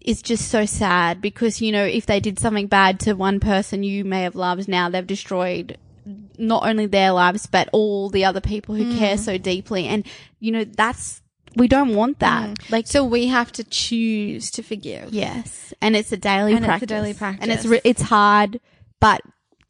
is 0.00 0.22
just 0.22 0.48
so 0.48 0.66
sad 0.66 1.20
because, 1.20 1.60
you 1.60 1.72
know, 1.72 1.84
if 1.84 2.06
they 2.06 2.20
did 2.20 2.38
something 2.38 2.68
bad 2.68 3.00
to 3.00 3.14
one 3.14 3.40
person 3.40 3.82
you 3.82 4.04
may 4.04 4.22
have 4.22 4.36
loved, 4.36 4.68
now 4.68 4.88
they've 4.88 5.06
destroyed 5.06 5.78
not 6.38 6.64
only 6.64 6.86
their 6.86 7.10
lives, 7.10 7.46
but 7.48 7.68
all 7.72 8.08
the 8.08 8.24
other 8.24 8.40
people 8.40 8.76
who 8.76 8.84
Mm. 8.84 8.98
care 8.98 9.18
so 9.18 9.36
deeply. 9.38 9.86
And, 9.88 10.06
you 10.38 10.52
know, 10.52 10.62
that's, 10.62 11.22
we 11.56 11.66
don't 11.66 11.96
want 11.96 12.20
that. 12.20 12.70
Like, 12.70 12.86
So 12.86 13.02
we 13.04 13.26
have 13.26 13.50
to 13.52 13.64
choose 13.64 14.52
to 14.52 14.62
forgive. 14.62 15.12
yes. 15.12 15.74
And 15.82 15.96
it's 15.96 16.12
a 16.12 16.16
daily 16.16 16.52
And 16.54 16.64
it's 16.64 16.82
a 16.82 17.16
practice. 17.18 17.38
And 17.42 17.50
it's, 17.50 17.64
re- 17.66 17.80
it's 17.82 18.02
hard, 18.02 18.60
but 19.00 19.22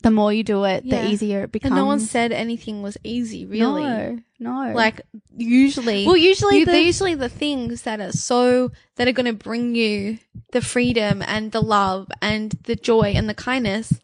the 0.07 0.11
more 0.13 0.33
you 0.33 0.45
do 0.45 0.65
it, 0.65 0.85
Yeah. 0.85 1.03
the 1.03 1.11
easier 1.11 1.43
it 1.45 1.53
becomes. 1.53 1.73
And 1.73 1.77
no 1.83 1.87
one 1.87 2.01
said 2.01 2.31
anything 2.33 2.81
was 2.83 2.97
easy, 3.03 3.45
really. 3.45 3.83
No, 3.83 4.19
no. 4.39 4.73
Like 4.75 5.01
usually, 5.37 6.07
Well, 6.07 6.17
usually 6.17 6.59
you- 6.61 6.65
the- 6.65 6.73
they're 6.73 6.81
usually 6.93 7.15
the 7.17 7.29
things 7.29 7.83
that 7.83 7.99
are 8.01 8.13
so 8.13 8.71
that 8.97 9.09
are 9.09 9.13
going 9.13 9.27
to 9.27 9.33
bring 9.51 9.75
you 9.75 10.19
the 10.53 10.61
freedom 10.61 11.23
and 11.27 11.51
the 11.53 11.61
love 11.61 12.09
and 12.23 12.55
the 12.65 12.77
joy 12.77 13.13
and 13.17 13.29
the 13.29 13.35
kindness. 13.35 13.95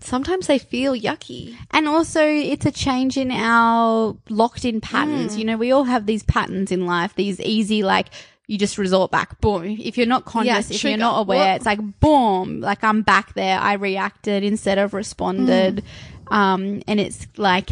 Sometimes 0.00 0.48
they 0.48 0.58
feel 0.58 0.94
yucky. 0.94 1.54
And 1.70 1.86
also, 1.86 2.26
it's 2.26 2.66
a 2.66 2.72
change 2.72 3.16
in 3.16 3.30
our 3.30 4.16
locked 4.28 4.64
in 4.64 4.80
Mm. 4.80 4.82
patterns. 4.82 5.38
You 5.38 5.44
know, 5.44 5.56
we 5.56 5.70
all 5.70 5.84
have 5.84 6.06
these 6.06 6.24
patterns 6.24 6.72
in 6.72 6.86
life, 6.86 7.14
these 7.14 7.38
easy, 7.40 7.84
like, 7.84 8.08
you 8.52 8.58
just 8.58 8.76
resort 8.76 9.10
back, 9.10 9.40
boom. 9.40 9.64
If 9.80 9.96
you're 9.96 10.06
not 10.06 10.26
conscious, 10.26 10.70
if 10.70 10.84
you're 10.84 10.98
not 10.98 11.20
aware, 11.20 11.38
What? 11.52 11.56
it's 11.56 11.64
like, 11.66 11.80
boom, 12.00 12.60
like 12.60 12.84
I'm 12.84 13.00
back 13.00 13.32
there. 13.34 13.58
I 13.58 13.72
reacted 13.74 14.44
instead 14.44 14.76
of 14.78 14.92
responded. 14.92 15.82
Mm. 16.30 16.34
Um, 16.36 16.82
and 16.86 17.00
it's 17.00 17.26
like, 17.38 17.70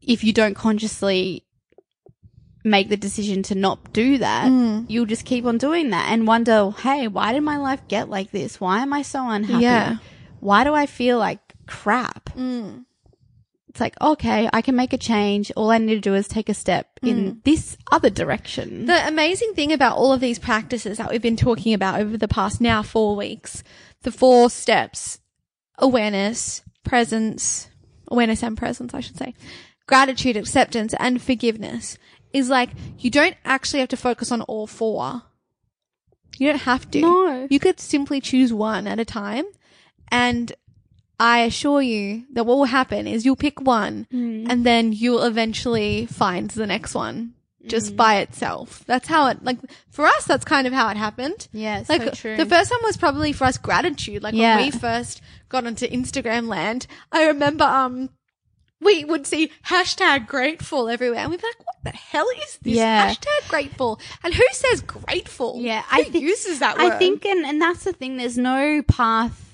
if 0.00 0.24
you 0.24 0.32
don't 0.32 0.54
consciously 0.54 1.44
make 2.64 2.88
the 2.88 2.96
decision 2.96 3.42
to 3.44 3.54
not 3.54 3.92
do 3.92 4.18
that, 4.18 4.50
Mm. 4.50 4.86
you'll 4.88 5.06
just 5.06 5.24
keep 5.26 5.44
on 5.44 5.58
doing 5.58 5.90
that 5.90 6.10
and 6.12 6.26
wonder, 6.26 6.70
hey, 6.70 7.06
why 7.06 7.32
did 7.34 7.42
my 7.42 7.56
life 7.58 7.82
get 7.88 8.08
like 8.08 8.30
this? 8.30 8.58
Why 8.60 8.80
am 8.80 8.92
I 8.94 9.02
so 9.02 9.28
unhappy? 9.28 9.64
Yeah. 9.64 9.96
Why 10.40 10.64
do 10.64 10.72
I 10.74 10.86
feel 10.86 11.18
like 11.18 11.40
crap? 11.66 12.30
Mm. 12.36 12.84
It's 13.78 13.80
like, 13.80 14.00
okay, 14.00 14.50
I 14.52 14.60
can 14.60 14.74
make 14.74 14.92
a 14.92 14.98
change. 14.98 15.52
All 15.54 15.70
I 15.70 15.78
need 15.78 15.94
to 15.94 16.00
do 16.00 16.16
is 16.16 16.26
take 16.26 16.48
a 16.48 16.54
step 16.54 16.98
in 17.00 17.30
hmm. 17.30 17.38
this 17.44 17.76
other 17.92 18.10
direction. 18.10 18.86
The 18.86 19.06
amazing 19.06 19.54
thing 19.54 19.72
about 19.72 19.96
all 19.96 20.12
of 20.12 20.18
these 20.18 20.40
practices 20.40 20.98
that 20.98 21.12
we've 21.12 21.22
been 21.22 21.36
talking 21.36 21.72
about 21.72 22.00
over 22.00 22.16
the 22.16 22.26
past 22.26 22.60
now 22.60 22.82
four 22.82 23.14
weeks, 23.14 23.62
the 24.02 24.10
four 24.10 24.50
steps, 24.50 25.20
awareness, 25.78 26.62
presence, 26.82 27.68
awareness 28.08 28.42
and 28.42 28.58
presence, 28.58 28.94
I 28.94 28.98
should 28.98 29.16
say, 29.16 29.32
gratitude, 29.86 30.36
acceptance, 30.36 30.92
and 30.98 31.22
forgiveness 31.22 31.98
is 32.32 32.48
like 32.48 32.70
you 32.98 33.12
don't 33.12 33.36
actually 33.44 33.78
have 33.78 33.90
to 33.90 33.96
focus 33.96 34.32
on 34.32 34.42
all 34.42 34.66
four. 34.66 35.22
You 36.36 36.48
don't 36.48 36.62
have 36.62 36.90
to. 36.90 37.00
No. 37.00 37.46
You 37.48 37.60
could 37.60 37.78
simply 37.78 38.20
choose 38.20 38.52
one 38.52 38.88
at 38.88 38.98
a 38.98 39.04
time. 39.04 39.44
And 40.10 40.52
I 41.20 41.40
assure 41.40 41.82
you 41.82 42.24
that 42.32 42.44
what 42.44 42.56
will 42.58 42.64
happen 42.64 43.06
is 43.06 43.24
you'll 43.24 43.36
pick 43.36 43.60
one 43.60 44.06
and 44.10 44.64
then 44.64 44.92
you'll 44.92 45.24
eventually 45.24 46.06
find 46.06 46.50
the 46.50 46.66
next 46.66 46.94
one 46.94 47.34
just 47.66 47.96
by 47.96 48.18
itself. 48.18 48.84
That's 48.86 49.08
how 49.08 49.26
it, 49.28 49.42
like, 49.44 49.58
for 49.90 50.06
us, 50.06 50.24
that's 50.24 50.44
kind 50.44 50.66
of 50.66 50.72
how 50.72 50.88
it 50.88 50.96
happened. 50.96 51.48
Yeah, 51.52 51.82
like, 51.88 52.02
so 52.02 52.10
true. 52.10 52.36
the 52.36 52.46
first 52.46 52.70
one 52.70 52.80
was 52.84 52.96
probably 52.96 53.32
for 53.32 53.44
us 53.44 53.58
gratitude. 53.58 54.22
Like, 54.22 54.34
Yeah. 54.34 54.56
when 54.56 54.66
we 54.66 54.70
first 54.70 55.20
got 55.48 55.66
onto 55.66 55.86
Instagram 55.86 56.46
land, 56.48 56.86
I 57.12 57.26
remember, 57.26 57.64
um, 57.64 58.10
we 58.80 59.04
would 59.04 59.26
see 59.26 59.50
hashtag 59.66 60.28
grateful 60.28 60.88
everywhere 60.88 61.18
and 61.18 61.30
we'd 61.30 61.40
be 61.40 61.46
like, 61.46 61.58
what 61.66 61.76
the 61.92 61.98
hell 61.98 62.28
is 62.44 62.58
this? 62.62 62.74
Yeah. 62.74 63.10
Hashtag 63.12 63.48
grateful. 63.48 64.00
And 64.22 64.32
who 64.32 64.44
says 64.52 64.82
grateful? 64.82 65.56
Yeah, 65.60 65.82
Who 65.82 66.00
I 66.00 66.04
think 66.04 66.22
uses 66.24 66.60
that 66.60 66.78
word? 66.78 66.92
I 66.92 66.96
think, 66.98 67.26
and 67.26 67.44
and 67.44 67.60
that's 67.60 67.82
the 67.84 67.92
thing. 67.92 68.16
There's 68.18 68.38
no 68.38 68.82
path 68.82 69.47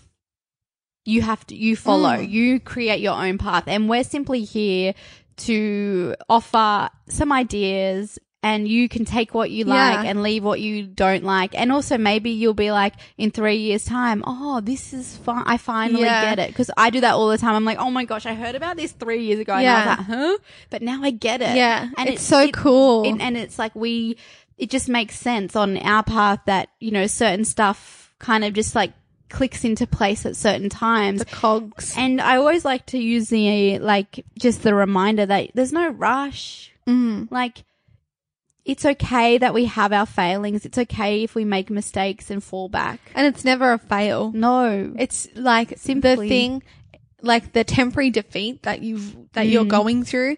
you 1.05 1.23
have 1.23 1.47
to 1.49 1.55
you 1.57 1.77
follow. 1.77 2.11
Mm. 2.17 2.31
You 2.31 2.61
create 2.61 3.01
your 3.01 3.15
own 3.15 3.39
path, 3.39 3.65
and 3.67 3.89
we're 3.89 4.05
simply 4.05 4.45
here 4.45 4.95
to 5.39 6.15
offer 6.29 6.89
some 7.09 7.33
ideas. 7.33 8.19
And 8.43 8.69
you 8.69 8.91
can 8.91 9.07
take 9.07 9.33
what 9.33 9.51
you 9.51 9.65
like 9.65 10.05
Yeah. 10.05 10.11
and 10.11 10.23
leave 10.23 10.45
what 10.45 10.61
you 10.61 10.87
don't 10.87 11.25
like. 11.25 11.59
And 11.59 11.73
also 11.73 11.97
maybe 11.97 12.29
you'll 12.29 12.53
be 12.53 12.71
like 12.73 12.93
in 13.17 13.31
three 13.31 13.57
years 13.57 13.87
time, 13.87 14.23
oh, 14.27 14.61
this 14.61 14.93
is 14.93 15.17
fun. 15.17 15.45
I 15.47 15.57
finally 15.57 16.03
Yeah. 16.05 16.21
get 16.35 16.39
it. 16.51 16.55
Cause 16.55 16.71
I 16.77 16.91
do 16.91 17.01
that 17.01 17.15
all 17.15 17.29
the 17.29 17.39
time. 17.39 17.55
I'm 17.55 17.65
like, 17.65 17.79
oh 17.79 17.91
my 17.91 18.05
gosh, 18.05 18.27
I 18.27 18.35
heard 18.35 18.55
about 18.55 18.77
this 18.77 18.93
three 18.93 19.25
years 19.25 19.41
ago. 19.41 19.55
And 19.55 19.61
I 19.61 19.63
Yeah. 19.63 19.89
was 19.89 19.97
like, 19.99 20.07
huh? 20.07 20.39
But 20.69 20.83
now 20.83 21.03
I 21.03 21.11
get 21.11 21.41
it. 21.41 21.57
Yeah. 21.57 21.89
And 21.97 22.07
It's 22.11 22.23
so 22.23 22.49
cool. 22.51 23.09
and, 23.09 23.23
and 23.23 23.39
it's 23.39 23.59
like 23.59 23.75
we, 23.75 24.19
it 24.59 24.69
just 24.69 24.91
makes 24.91 25.19
sense 25.19 25.57
on 25.57 25.79
our 25.79 26.03
path 26.03 26.41
that, 26.45 26.69
you 26.81 26.91
know, 26.91 27.07
certain 27.07 27.47
stuff 27.47 28.13
kind 28.19 28.45
of 28.45 28.53
just 28.53 28.75
like 28.75 28.93
clicks 29.29 29.65
into 29.65 29.87
place 29.87 30.25
at 30.27 30.37
certain 30.37 30.69
times. 30.69 31.19
the 31.21 31.25
cogs. 31.25 31.95
And 31.97 32.21
I 32.21 32.37
always 32.37 32.65
like 32.65 32.87
to 32.87 32.99
use 32.99 33.29
the, 33.29 33.79
like, 33.79 34.25
just 34.39 34.63
the 34.63 34.75
reminder 34.75 35.27
that 35.27 35.51
there's 35.55 35.73
no 35.73 35.89
rush. 35.89 36.73
Mm. 36.87 37.31
Like, 37.31 37.65
it's 38.65 38.85
okay 38.87 39.39
that 39.39 39.53
we 39.53 39.67
have 39.67 39.93
our 39.93 40.07
failings. 40.07 40.65
It's 40.65 40.79
okay 40.79 41.23
if 41.25 41.35
we 41.35 41.45
make 41.45 41.69
mistakes 41.71 42.31
and 42.31 42.43
fall 42.43 42.69
back. 42.69 43.01
And 43.15 43.27
it's 43.27 43.45
never 43.45 43.73
a 43.73 43.79
fail. 43.79 44.33
No. 44.33 44.93
It's 44.99 45.29
like 45.35 45.75
Simply- 45.79 46.11
the 46.11 46.29
thing, 46.29 46.63
like 47.21 47.53
the 47.53 47.65
temporary 47.65 48.11
defeat 48.11 48.63
that 48.63 48.83
you've, 48.83 49.17
that 49.33 49.49
you're 49.49 49.65
Mm. 49.65 49.69
going 49.69 50.05
through. 50.05 50.37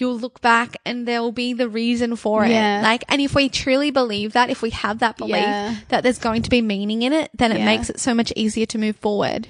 You'll 0.00 0.18
look 0.18 0.40
back 0.40 0.76
and 0.84 1.06
there 1.06 1.20
will 1.22 1.32
be 1.32 1.52
the 1.52 1.68
reason 1.68 2.16
for 2.16 2.44
Yeah. 2.44 2.80
it. 2.80 2.82
Like, 2.82 3.04
and 3.08 3.20
if 3.20 3.34
we 3.34 3.48
truly 3.48 3.90
believe 3.90 4.32
that, 4.32 4.50
if 4.50 4.62
we 4.62 4.70
have 4.70 4.98
that 5.00 5.16
belief 5.16 5.36
Yeah. 5.36 5.76
that 5.88 6.02
there's 6.02 6.18
going 6.18 6.42
to 6.42 6.50
be 6.50 6.60
meaning 6.62 7.02
in 7.02 7.12
it, 7.12 7.30
then 7.34 7.52
it 7.52 7.58
Yeah. 7.58 7.64
makes 7.66 7.90
it 7.90 8.00
so 8.00 8.14
much 8.14 8.32
easier 8.36 8.66
to 8.66 8.78
move 8.78 8.96
forward. 8.96 9.48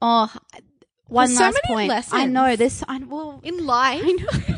Oh, 0.00 0.32
one 1.06 1.26
There's 1.28 1.38
so 1.38 1.44
last 1.44 1.58
many 1.64 1.74
point. 1.74 1.88
lessons. 1.88 2.14
I 2.22 2.26
know 2.26 2.56
this. 2.56 2.82
I, 2.88 2.98
well, 2.98 3.40
In 3.44 3.64
life. 3.66 4.02
I 4.04 4.12
know. 4.12 4.26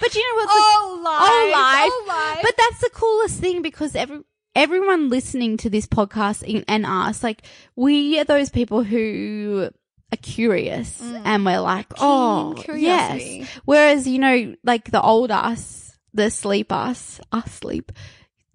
but 0.00 0.14
you 0.14 0.22
know 0.22 0.34
what? 0.36 0.48
Oh, 0.50 1.00
oh, 1.00 1.02
life. 1.04 1.90
Oh, 1.92 2.04
life. 2.08 2.38
But 2.42 2.54
that's 2.56 2.80
the 2.80 2.90
coolest 2.90 3.38
thing 3.40 3.62
because 3.62 3.94
every 3.94 4.20
everyone 4.56 5.08
listening 5.10 5.56
to 5.56 5.70
this 5.70 5.86
podcast 5.86 6.64
and 6.66 6.84
us, 6.84 7.22
like, 7.22 7.42
we 7.76 8.18
are 8.18 8.24
those 8.24 8.50
people 8.50 8.82
who 8.82 9.70
are 10.12 10.16
curious 10.16 11.00
and 11.00 11.44
we're 11.44 11.60
like, 11.60 11.86
oh, 11.98 12.54
Mm. 12.56 12.62
curiosity. 12.64 13.36
yes. 13.40 13.60
Whereas, 13.64 14.06
you 14.08 14.18
know, 14.18 14.54
like 14.64 14.90
the 14.90 15.00
old 15.02 15.30
us, 15.30 15.96
the 16.12 16.30
sleep 16.30 16.72
us, 16.72 17.20
us 17.32 17.52
sleep, 17.52 17.92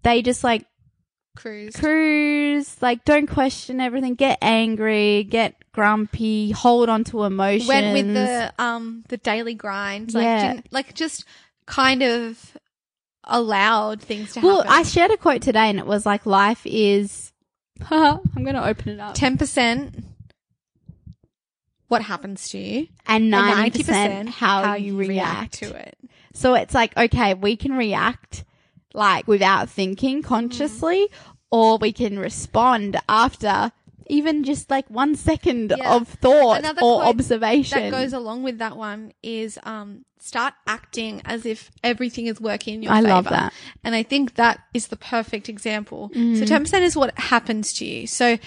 they 0.03 0.21
just 0.21 0.43
like 0.43 0.65
Cruise. 1.37 1.75
cruise, 1.75 2.75
like 2.81 3.03
don't 3.05 3.27
question 3.27 3.79
everything, 3.81 4.15
get 4.15 4.37
angry, 4.41 5.23
get 5.23 5.55
grumpy, 5.73 6.51
hold 6.51 6.87
on 6.89 7.03
to 7.05 7.23
emotions. 7.23 7.67
Went 7.67 7.93
with 7.93 8.13
the, 8.13 8.53
um, 8.59 9.03
the 9.09 9.17
daily 9.17 9.53
grind. 9.53 10.13
Like, 10.13 10.23
Yeah. 10.23 10.59
like 10.71 10.93
just 10.93 11.25
kind 11.65 12.03
of 12.03 12.55
allowed 13.23 14.01
things 14.01 14.33
to 14.33 14.39
Well, 14.41 14.57
happen. 14.57 14.71
I 14.71 14.83
shared 14.83 15.11
a 15.11 15.17
quote 15.17 15.41
today 15.41 15.69
and 15.69 15.79
it 15.79 15.85
was 15.85 16.05
like, 16.05 16.25
life 16.25 16.61
is, 16.65 17.31
I'm 17.89 18.19
going 18.35 18.55
to 18.55 18.65
open 18.65 18.89
it 18.89 18.99
up. 18.99 19.15
ten 19.15 19.37
percent 19.37 20.03
what 21.87 22.01
happens 22.01 22.49
to 22.49 22.57
you, 22.57 22.87
and 23.05 23.33
and 23.33 23.73
90% 23.73 24.27
how, 24.29 24.73
you 24.75 24.97
react. 24.97 25.53
to 25.59 25.75
it. 25.75 25.97
So 26.33 26.53
it's 26.55 26.73
like, 26.73 26.95
okay, 26.97 27.33
we 27.33 27.55
can 27.55 27.73
react 27.73 28.43
like 28.93 29.27
without 29.27 29.69
thinking 29.69 30.21
consciously, 30.21 31.07
or 31.51 31.77
we 31.77 31.91
can 31.93 32.17
respond 32.19 32.97
after 33.07 33.71
even 34.07 34.43
just 34.43 34.69
like 34.69 34.87
one 34.89 35.15
second 35.15 35.73
Yeah. 35.75 35.95
of 35.95 36.07
thought 36.07 36.59
Another 36.59 36.81
or 36.83 37.03
observation. 37.05 37.79
That 37.79 37.91
goes 37.91 38.13
along 38.13 38.43
with 38.43 38.59
that 38.59 38.77
one 38.77 39.13
is 39.23 39.57
um 39.63 40.05
start 40.19 40.53
acting 40.67 41.21
as 41.25 41.45
if 41.45 41.71
everything 41.83 42.27
is 42.27 42.39
working 42.41 42.75
in 42.75 42.83
your 42.83 42.91
I 42.91 42.97
favor. 42.97 43.07
love 43.09 43.23
that. 43.25 43.53
And 43.83 43.95
I 43.95 44.03
think 44.03 44.35
that 44.35 44.59
is 44.73 44.87
the 44.87 44.95
perfect 44.95 45.49
example. 45.49 46.11
Mm. 46.15 46.37
So 46.37 46.45
ten 46.45 46.61
percent 46.63 46.83
is 46.83 46.95
what 46.95 47.17
happens 47.17 47.73
to 47.73 47.85
you. 47.85 48.05
So 48.07 48.37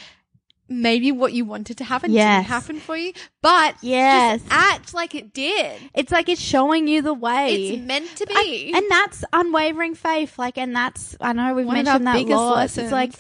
maybe 0.69 1.11
what 1.13 1.33
you 1.33 1.45
wanted 1.45 1.79
to 1.79 1.85
happen 1.85 2.13
Yes. 2.13 2.43
didn't 2.45 2.49
happen 2.49 2.81
for 2.81 2.97
you, 2.97 3.13
but 3.43 3.77
Yes. 3.81 4.41
just 4.43 4.53
act 4.53 4.93
like 4.95 5.15
it 5.15 5.33
did. 5.33 5.81
it's 5.95 6.13
like 6.13 6.29
it's 6.29 6.41
showing 6.41 6.87
you 6.89 7.01
the 7.03 7.15
way. 7.15 7.55
It's 7.75 7.87
meant 7.87 8.15
to 8.17 8.27
I- 8.31 8.43
be. 8.43 8.73
and 8.75 8.85
that's 8.91 9.25
unwavering 9.33 9.95
faith. 9.95 10.39
Like, 10.39 10.59
and 10.59 10.77
that's 10.77 11.17
I 11.21 11.33
know 11.33 11.55
we've 11.55 11.67
One 11.67 11.77
mentioned 11.83 12.07
that 12.07 12.27
lots. 12.29 12.77
It's 12.77 12.93
like 12.93 13.13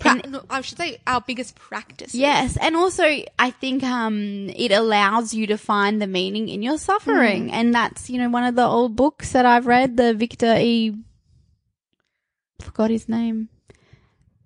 pra- 0.00 0.20
no, 0.28 0.42
I 0.50 0.62
should 0.62 0.78
say 0.78 0.98
our 1.06 1.20
biggest 1.20 1.54
practice. 1.54 2.14
Yes, 2.14 2.56
and 2.56 2.74
also 2.74 3.04
I 3.38 3.50
think 3.50 3.84
um 3.84 4.48
it 4.50 4.72
allows 4.72 5.32
you 5.34 5.46
to 5.48 5.56
find 5.58 6.00
the 6.02 6.06
meaning 6.08 6.48
in 6.48 6.62
your 6.62 6.78
suffering, 6.78 7.50
Mm. 7.50 7.52
and 7.52 7.74
that's 7.74 8.10
you 8.10 8.18
know 8.18 8.30
one 8.30 8.44
of 8.44 8.56
the 8.56 8.66
old 8.66 8.96
books 8.96 9.32
that 9.32 9.46
I've 9.46 9.66
read, 9.66 9.96
the 9.96 10.12
Viktor 10.14 10.56
E. 10.58 10.94
Forgot 12.60 12.90
his 12.90 13.08
name. 13.08 13.48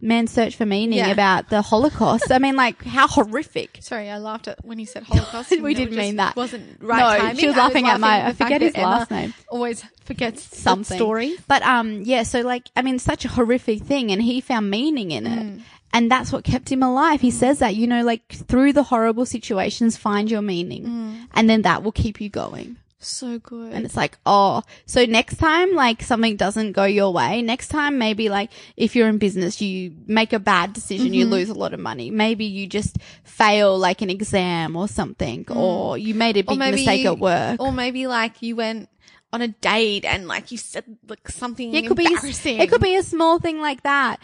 Man's 0.05 0.31
Search 0.31 0.55
for 0.55 0.67
Meaning 0.67 0.99
Yeah. 0.99 1.09
about 1.11 1.49
the 1.49 1.63
Holocaust. 1.63 2.31
I 2.31 2.39
mean, 2.39 2.57
like 2.57 2.83
how 2.85 3.09
horrific. 3.09 3.79
Sorry, 3.81 4.11
I 4.11 4.19
laughed 4.19 4.47
at 4.49 4.65
when 4.65 4.79
he 4.79 4.85
said 4.85 5.03
Holocaust. 5.11 5.51
We 5.61 5.75
didn't 5.75 5.97
mean 5.97 6.17
that. 6.17 6.37
Wasn't 6.37 6.81
right 6.83 6.99
No, 6.99 7.19
timing. 7.27 7.37
she 7.41 7.47
was 7.47 7.57
I 7.57 7.59
laughing 7.61 7.89
at 7.89 7.99
my- 8.01 8.27
I 8.27 8.33
forget 8.35 8.61
his 8.61 8.75
Emma 8.75 8.87
last 8.87 9.11
name. 9.11 9.35
Always 9.49 9.83
forgets 10.05 10.57
Something. 10.57 10.99
story. 10.99 11.37
But 11.49 11.63
um, 11.63 12.03
yeah. 12.03 12.23
So 12.23 12.43
like, 12.43 12.69
I 12.77 12.83
mean, 12.83 12.99
such 12.99 13.25
a 13.25 13.29
horrific 13.29 13.83
thing, 13.83 14.13
and 14.13 14.21
he 14.23 14.41
found 14.41 14.71
meaning 14.71 15.11
in 15.11 15.27
it, 15.27 15.43
Mm. 15.43 15.61
and 15.95 16.11
that's 16.11 16.31
what 16.33 16.45
kept 16.45 16.71
him 16.71 16.83
alive. 16.83 17.21
He 17.23 17.31
says 17.31 17.59
that 17.61 17.75
you 17.75 17.87
know, 17.87 18.03
like 18.05 18.29
through 18.31 18.75
the 18.75 18.83
horrible 18.83 19.25
situations, 19.27 19.97
find 19.97 20.31
your 20.31 20.43
meaning, 20.43 20.85
Mm. 20.85 21.29
and 21.35 21.49
then 21.49 21.63
that 21.63 21.83
will 21.83 21.93
keep 21.93 22.21
you 22.21 22.29
going. 22.29 22.77
So 22.99 23.39
good. 23.39 23.73
And 23.73 23.85
it's 23.85 23.97
like, 23.97 24.17
oh, 24.25 24.63
so 24.87 25.05
next 25.05 25.37
time, 25.37 25.75
like 25.75 26.03
something 26.03 26.37
doesn't 26.37 26.73
go 26.73 26.85
your 26.85 27.13
way. 27.13 27.43
Next 27.43 27.69
time, 27.69 27.99
maybe 27.99 28.29
like 28.31 28.51
if 28.77 28.97
you're 28.97 29.09
in 29.09 29.19
business, 29.19 29.61
you 29.61 29.93
make 30.07 30.33
a 30.33 30.39
bad 30.39 30.73
decision, 30.73 31.07
Mm-hmm. 31.09 31.15
you 31.15 31.27
lose 31.27 31.51
a 31.51 31.55
lot 31.55 31.75
of 31.75 31.81
money. 31.81 32.11
Maybe 32.11 32.47
you 32.47 32.67
just 32.67 32.97
fail 33.23 33.79
like 33.79 34.01
an 34.01 34.09
exam 34.09 34.75
or 34.75 34.89
something, 34.89 35.45
or 35.51 35.99
you 35.99 36.15
made 36.15 36.37
a 36.39 36.43
big 36.45 36.59
mistake 36.59 37.03
you- 37.03 37.11
at 37.13 37.19
work. 37.19 37.61
Or 37.61 37.73
maybe 37.73 38.07
like 38.07 38.41
you 38.41 38.57
went 38.57 38.89
on 39.35 39.43
a 39.43 39.49
date 39.49 40.05
and 40.05 40.29
like 40.29 40.53
you 40.53 40.57
said 40.57 40.85
like 41.09 41.29
something 41.29 41.75
it 41.75 41.89
could 41.89 41.97
be, 41.97 42.07
it 42.07 42.71
could 42.71 42.81
be 42.81 42.95
a 42.97 43.03
small 43.03 43.39
thing 43.41 43.61
like 43.61 43.83
that. 43.83 44.21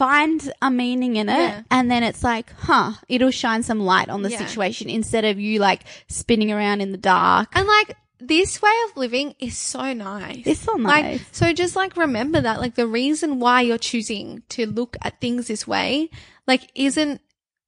Find 0.00 0.50
a 0.62 0.70
meaning 0.70 1.16
in 1.16 1.28
it, 1.28 1.36
Yeah. 1.38 1.62
and 1.70 1.90
then 1.90 2.02
it's 2.02 2.24
like, 2.24 2.50
huh, 2.58 2.92
it'll 3.06 3.30
shine 3.30 3.62
some 3.62 3.80
light 3.80 4.08
on 4.08 4.22
the 4.22 4.30
Yeah. 4.30 4.38
situation 4.38 4.88
instead 4.88 5.26
of 5.26 5.38
you 5.38 5.58
like 5.58 5.82
spinning 6.08 6.50
around 6.50 6.80
in 6.80 6.90
the 6.90 6.96
dark. 6.96 7.50
And 7.54 7.68
like 7.68 7.98
this 8.18 8.62
way 8.62 8.72
of 8.88 8.96
living 8.96 9.34
is 9.38 9.58
so 9.58 9.92
nice. 9.92 10.42
It's 10.46 10.60
so 10.60 10.72
nice. 10.72 10.88
Like, 10.90 11.04
nice. 11.04 11.20
so 11.32 11.52
just 11.52 11.76
like 11.76 11.98
remember 11.98 12.40
that, 12.40 12.60
like 12.60 12.76
the 12.76 12.86
reason 12.86 13.40
why 13.40 13.60
you're 13.60 13.76
choosing 13.76 14.42
to 14.50 14.64
look 14.66 14.96
at 15.02 15.20
things 15.20 15.48
this 15.48 15.66
way, 15.66 16.08
like 16.46 16.70
isn't, 16.74 17.20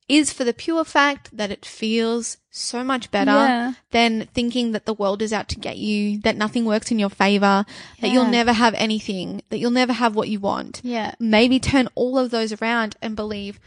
is 0.08 0.32
for 0.32 0.44
the 0.44 0.52
pure 0.52 0.84
fact 0.84 1.34
that 1.36 1.50
it 1.50 1.64
feels 1.64 2.36
so 2.50 2.84
much 2.84 3.10
better 3.10 3.30
Yeah. 3.30 3.72
than 3.92 4.28
thinking 4.34 4.72
that 4.72 4.84
the 4.84 4.92
world 4.94 5.22
is 5.22 5.32
out 5.32 5.48
to 5.50 5.58
get 5.58 5.78
you, 5.78 6.20
that 6.20 6.36
nothing 6.36 6.64
works 6.64 6.90
in 6.90 6.98
your 6.98 7.08
favor, 7.08 7.64
that 8.00 8.10
you'll 8.10 8.26
never 8.26 8.52
have 8.52 8.74
anything, 8.74 9.42
that 9.50 9.58
you'll 9.58 9.70
never 9.70 9.92
have 9.92 10.14
what 10.14 10.28
you 10.28 10.40
want. 10.40 10.80
Yeah. 10.84 11.14
Maybe 11.18 11.58
turn 11.60 11.88
all 11.94 12.18
of 12.18 12.30
those 12.30 12.52
around 12.52 12.96
and 13.00 13.16
believe, 13.16 13.58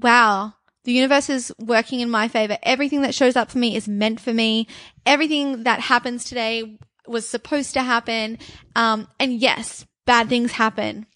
wow, 0.00 0.54
the 0.84 0.92
universe 0.92 1.30
is 1.30 1.52
working 1.58 2.00
in 2.00 2.10
my 2.10 2.28
favor. 2.28 2.58
Everything 2.62 3.02
that 3.02 3.14
shows 3.14 3.36
up 3.36 3.50
for 3.50 3.58
me 3.58 3.76
is 3.76 3.88
meant 3.88 4.20
for 4.20 4.32
me. 4.34 4.66
Everything 5.06 5.64
that 5.64 5.80
happens 5.80 6.24
today 6.24 6.78
was 7.06 7.26
supposed 7.28 7.72
to 7.74 7.82
happen. 7.82 8.38
Um, 8.76 9.08
and 9.18 9.32
yes, 9.34 9.86
bad 10.06 10.28
things 10.28 10.52
happen. 10.52 11.06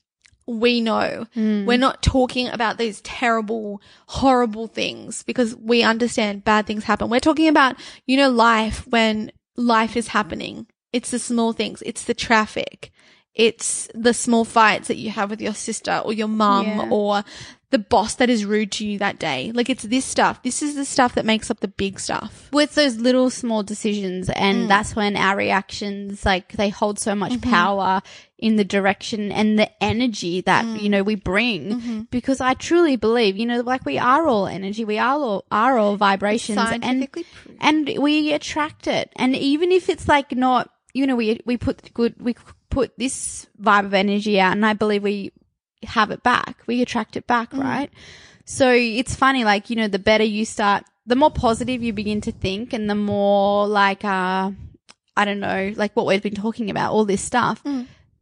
We 0.47 0.81
know. 0.81 1.27
Hmm. 1.35 1.67
We're 1.67 1.79
not 1.79 2.03
talking 2.03 2.49
about 2.49 2.79
these 2.79 3.01
terrible, 3.03 3.81
horrible 4.07 4.67
things 4.67 5.23
because 5.23 5.55
we 5.57 5.83
understand 5.83 6.45
bad 6.45 6.67
things 6.67 6.85
happen. 6.85 7.09
We're 7.11 7.21
talking 7.21 7.49
about, 7.49 7.77
you 8.07 8.17
know, 8.17 8.31
life 8.31 8.87
when 8.89 9.33
life 9.57 9.97
is 9.97 10.09
happening. 10.09 10.67
It's 10.93 11.11
the 11.11 11.19
small 11.19 11.53
things. 11.53 11.83
It's 11.87 12.05
the 12.05 12.15
traffic. 12.15 12.91
It's 13.35 13.89
the 13.95 14.13
small 14.13 14.45
fights 14.45 14.89
that 14.89 14.97
you 14.99 15.11
have 15.11 15.31
with 15.31 15.41
your 15.41 15.55
sister 15.55 16.03
or 16.05 16.13
your 16.13 16.29
mum 16.29 16.67
Yeah. 16.67 16.89
or 16.91 17.25
the 17.73 17.79
boss 17.81 18.15
that 18.17 18.31
is 18.31 18.45
rude 18.45 18.71
to 18.71 18.87
you 18.87 18.99
that 18.99 19.19
day. 19.19 19.51
Like 19.53 19.69
it's 19.69 19.83
this 19.83 20.05
stuff. 20.05 20.43
This 20.45 20.63
is 20.63 20.77
the 20.77 20.85
stuff 20.85 21.15
that 21.17 21.25
makes 21.25 21.51
up 21.51 21.59
the 21.61 21.69
big 21.69 21.99
stuff. 21.99 22.49
Well, 22.53 22.63
it's 22.65 22.77
those 22.77 22.97
little 22.99 23.29
small 23.31 23.63
decisions, 23.65 24.29
Mm. 24.29 24.33
and 24.37 24.71
that's 24.71 24.95
when 24.95 25.17
our 25.17 25.37
reactions, 25.37 26.25
like, 26.25 26.53
they 26.53 26.69
hold 26.69 26.99
so 27.01 27.15
much 27.17 27.33
Mm-hmm. 27.33 27.51
power 27.51 28.03
in 28.39 28.57
the 28.57 28.65
direction 28.65 29.33
and 29.33 29.59
the 29.59 29.71
energy 29.83 30.41
that 30.43 30.65
Mm. 30.65 30.83
you 30.83 30.89
know 30.89 31.03
we 31.03 31.15
bring. 31.17 31.63
Mm-hmm. 31.71 32.01
Because 32.11 32.41
I 32.41 32.55
truly 32.55 32.97
believe, 32.97 33.37
you 33.37 33.47
know, 33.47 33.61
like 33.63 33.85
we 33.85 33.99
are 33.99 34.27
all 34.29 34.47
energy, 34.47 34.85
we 34.85 34.99
are 34.99 35.15
all 35.15 35.45
are 35.51 35.79
all 35.79 35.97
vibrations, 35.97 36.59
and 36.59 36.83
proven. 37.11 37.27
and 37.61 37.91
we 37.99 38.33
attract 38.33 38.87
it. 38.87 39.11
And 39.17 39.35
even 39.35 39.73
if 39.73 39.89
it's 39.89 40.07
like 40.09 40.33
not, 40.33 40.71
you 40.95 41.07
know, 41.07 41.17
we 41.17 41.41
we 41.47 41.57
put 41.57 41.93
good, 41.95 42.15
we 42.21 42.35
put 42.69 42.93
this 42.99 43.47
vibe 43.61 43.87
of 43.87 43.95
energy 43.95 44.41
out, 44.41 44.53
and 44.53 44.65
I 44.67 44.73
believe 44.75 45.03
we 45.03 45.33
have 45.85 46.11
it 46.11 46.23
back. 46.23 46.63
We 46.67 46.83
attract 46.83 47.17
it 47.17 47.27
back, 47.27 47.53
right? 47.53 47.91
So 48.45 48.71
it's 48.73 49.15
funny, 49.15 49.45
like, 49.45 49.71
you 49.71 49.77
know, 49.77 49.89
the 49.89 49.99
better 49.99 50.25
you 50.25 50.45
start, 50.45 50.85
the 51.07 51.17
more 51.17 51.31
positive 51.31 51.83
you 51.83 51.93
begin 51.93 52.21
to 52.23 52.33
think 52.33 52.73
and 52.73 52.89
the 52.91 52.95
more 52.95 53.67
like, 53.67 54.05
uh, 54.05 54.51
I 55.17 55.25
don't 55.25 55.41
know, 55.41 55.73
like 55.77 55.95
what 55.95 56.07
we've 56.07 56.23
been 56.23 56.35
talking 56.35 56.71
about, 56.71 56.93
all 56.93 57.05
this 57.05 57.23
stuff, 57.23 57.63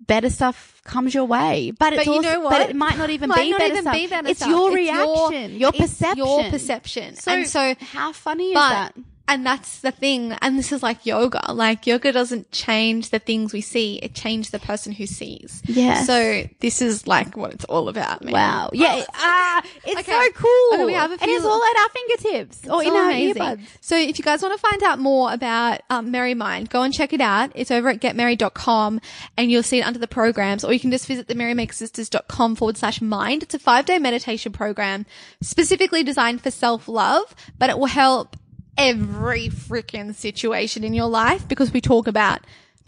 better 0.00 0.28
stuff 0.30 0.80
comes 0.84 1.14
your 1.14 1.24
way. 1.24 1.70
But 1.78 1.92
it's 1.92 2.00
But 2.00 2.06
you 2.06 2.16
also, 2.16 2.28
know 2.40 2.48
but 2.50 2.70
it 2.70 2.76
might 2.76 2.98
not 2.98 3.10
even 3.10 3.28
Might 3.30 3.42
be 3.42 3.50
not 3.50 3.58
better 3.60 3.72
even 3.72 3.82
stuff. 3.82 3.94
be 3.94 4.06
better 4.08 4.28
it's 4.28 4.40
stuff. 4.40 4.50
your 4.50 4.76
It's 4.78 4.88
your- 4.90 5.30
reaction, 5.30 5.56
your, 5.58 5.68
it's 5.70 5.78
perception. 5.78 6.16
your 6.18 6.50
perception. 6.50 7.16
So, 7.16 7.30
and 7.32 7.46
so 7.48 7.74
how 7.80 8.12
funny 8.12 8.48
is 8.48 8.54
that? 8.54 8.92
And 9.30 9.46
that's 9.46 9.80
the 9.80 9.90
thing 9.90 10.32
and 10.42 10.58
this 10.58 10.72
is 10.72 10.82
like 10.82 11.06
yoga 11.06 11.40
like 11.52 11.86
yoga 11.86 12.12
doesn't 12.12 12.50
change 12.50 13.08
the 13.10 13.18
things 13.18 13.52
we 13.54 13.60
see 13.62 13.96
it 14.02 14.12
changes 14.14 14.50
the 14.50 14.58
person 14.58 14.92
who 14.92 15.06
sees 15.06 15.62
Yeah. 15.64 16.02
so 16.04 16.42
this 16.60 16.82
is 16.82 17.06
like 17.06 17.36
what 17.36 17.54
it's 17.54 17.64
all 17.64 17.88
about 17.88 18.22
man. 18.22 18.32
Wow. 18.34 18.70
Yeah. 18.74 19.04
ah, 19.14 19.62
it's 19.84 20.00
Okay. 20.00 20.12
so 20.12 20.32
cool. 20.34 20.74
Okay, 20.74 20.84
we 20.84 20.92
have 20.92 21.10
a 21.10 21.14
and 21.14 21.22
few- 21.22 21.36
it's 21.36 21.44
all 21.46 21.62
at 21.62 21.76
our 21.82 21.88
fingertips 21.88 22.68
or 22.68 22.82
in 22.82 22.90
our 22.90 23.10
amazing. 23.10 23.42
earbuds. 23.42 23.60
So 23.80 23.96
if 23.96 24.18
you 24.18 24.24
guys 24.24 24.42
want 24.42 24.54
to 24.54 24.60
find 24.68 24.82
out 24.82 24.98
more 24.98 25.32
about 25.32 25.80
um, 25.90 26.10
Merry 26.10 26.34
Mind, 26.34 26.68
go 26.70 26.82
and 26.82 26.92
check 26.92 27.12
it 27.12 27.20
out. 27.20 27.52
It's 27.54 27.70
over 27.70 27.88
at 27.88 28.00
getmerry.com 28.00 29.00
and 29.36 29.50
you'll 29.50 29.62
see 29.62 29.78
it 29.78 29.82
under 29.86 29.98
the 29.98 30.08
programs 30.08 30.64
or 30.64 30.72
you 30.72 30.80
can 30.80 30.90
just 30.90 31.06
visit 31.06 31.28
the 31.28 31.34
merrymakersisters.com 31.34 32.56
forward 32.56 32.76
slash 32.76 33.00
mind. 33.00 33.42
It's 33.42 33.54
a 33.54 33.58
five 33.58 33.86
day 33.86 33.98
meditation 33.98 34.52
program 34.52 35.06
specifically 35.40 36.02
designed 36.02 36.42
for 36.42 36.50
self 36.50 36.88
love, 36.88 37.34
but 37.58 37.70
it 37.70 37.78
will 37.78 37.86
help 37.86 38.36
every 38.76 39.48
freaking 39.48 40.14
situation 40.14 40.85
in 40.85 40.94
your 40.94 41.09
life 41.09 41.46
because 41.46 41.72
we 41.72 41.80
talk 41.80 42.06
about 42.06 42.40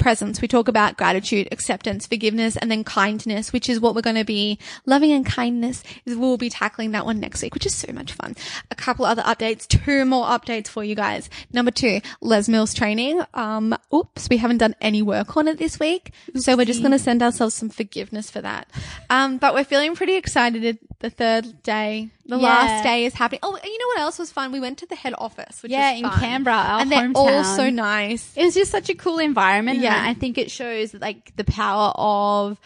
presence. 0.02 0.40
We 0.40 0.48
talk 0.48 0.68
about 0.68 0.96
gratitude, 0.96 1.48
acceptance, 1.52 2.06
forgiveness, 2.06 2.56
and 2.56 2.70
then 2.70 2.84
kindness, 2.84 3.52
which 3.52 3.68
is 3.68 3.80
what 3.80 3.94
we're 3.94 4.02
going 4.02 4.16
to 4.16 4.24
be 4.24 4.58
loving 4.84 5.12
and 5.12 5.24
kindness 5.24 5.82
is 6.04 6.16
we'll 6.16 6.36
be 6.36 6.50
tackling 6.50 6.90
that 6.90 7.06
one 7.06 7.20
next 7.20 7.42
week, 7.42 7.54
which 7.54 7.66
is 7.66 7.74
so 7.74 7.92
much 7.92 8.12
fun. 8.12 8.34
A 8.70 8.74
couple 8.74 9.04
other 9.04 9.22
updates, 9.22 9.66
two 9.66 10.04
more 10.04 10.26
updates 10.26 10.68
for 10.68 10.82
you 10.82 10.94
guys. 10.94 11.30
Number 11.52 11.70
two, 11.70 12.00
Les 12.20 12.48
Mills 12.48 12.74
training. 12.74 13.22
Um, 13.32 13.76
oops, 13.94 14.28
we 14.28 14.38
haven't 14.38 14.58
done 14.58 14.74
any 14.80 15.02
work 15.02 15.36
on 15.36 15.46
it 15.46 15.58
this 15.58 15.78
week. 15.78 16.12
So 16.34 16.56
we're 16.56 16.66
just 16.66 16.80
going 16.80 16.92
to 16.92 16.98
send 16.98 17.22
ourselves 17.22 17.54
some 17.54 17.68
forgiveness 17.68 18.30
for 18.30 18.40
that. 18.40 18.68
Um, 19.08 19.38
but 19.38 19.54
we're 19.54 19.64
feeling 19.64 19.94
pretty 19.94 20.16
excited. 20.16 20.78
The 20.98 21.10
third 21.10 21.62
day, 21.62 22.10
the 22.26 22.36
Yeah. 22.38 22.42
last 22.46 22.84
day 22.84 23.04
is 23.04 23.14
happening. 23.14 23.40
Oh, 23.42 23.58
you 23.62 23.78
know 23.78 23.86
what 23.88 23.98
else 24.00 24.18
was 24.18 24.30
fun? 24.30 24.52
We 24.52 24.60
went 24.60 24.78
to 24.78 24.86
the 24.86 24.94
head 24.94 25.14
office, 25.18 25.62
which 25.62 25.72
Yeah, 25.72 25.90
in 25.92 26.04
fun. 26.04 26.18
Canberra, 26.20 26.56
our 26.56 26.80
and 26.80 26.90
they're 26.92 27.10
all 27.14 27.44
so 27.44 27.68
nice. 27.70 28.32
It 28.36 28.44
was 28.44 28.54
just 28.54 28.70
such 28.70 28.88
a 28.88 28.94
cool 28.94 29.18
environment. 29.18 29.80
Yeah. 29.80 29.96
And 29.96 30.06
I 30.06 30.14
think 30.14 30.38
it 30.38 30.50
shows 30.50 30.94
like 30.94 31.34
the 31.36 31.44
power 31.44 31.92
of, 31.96 32.60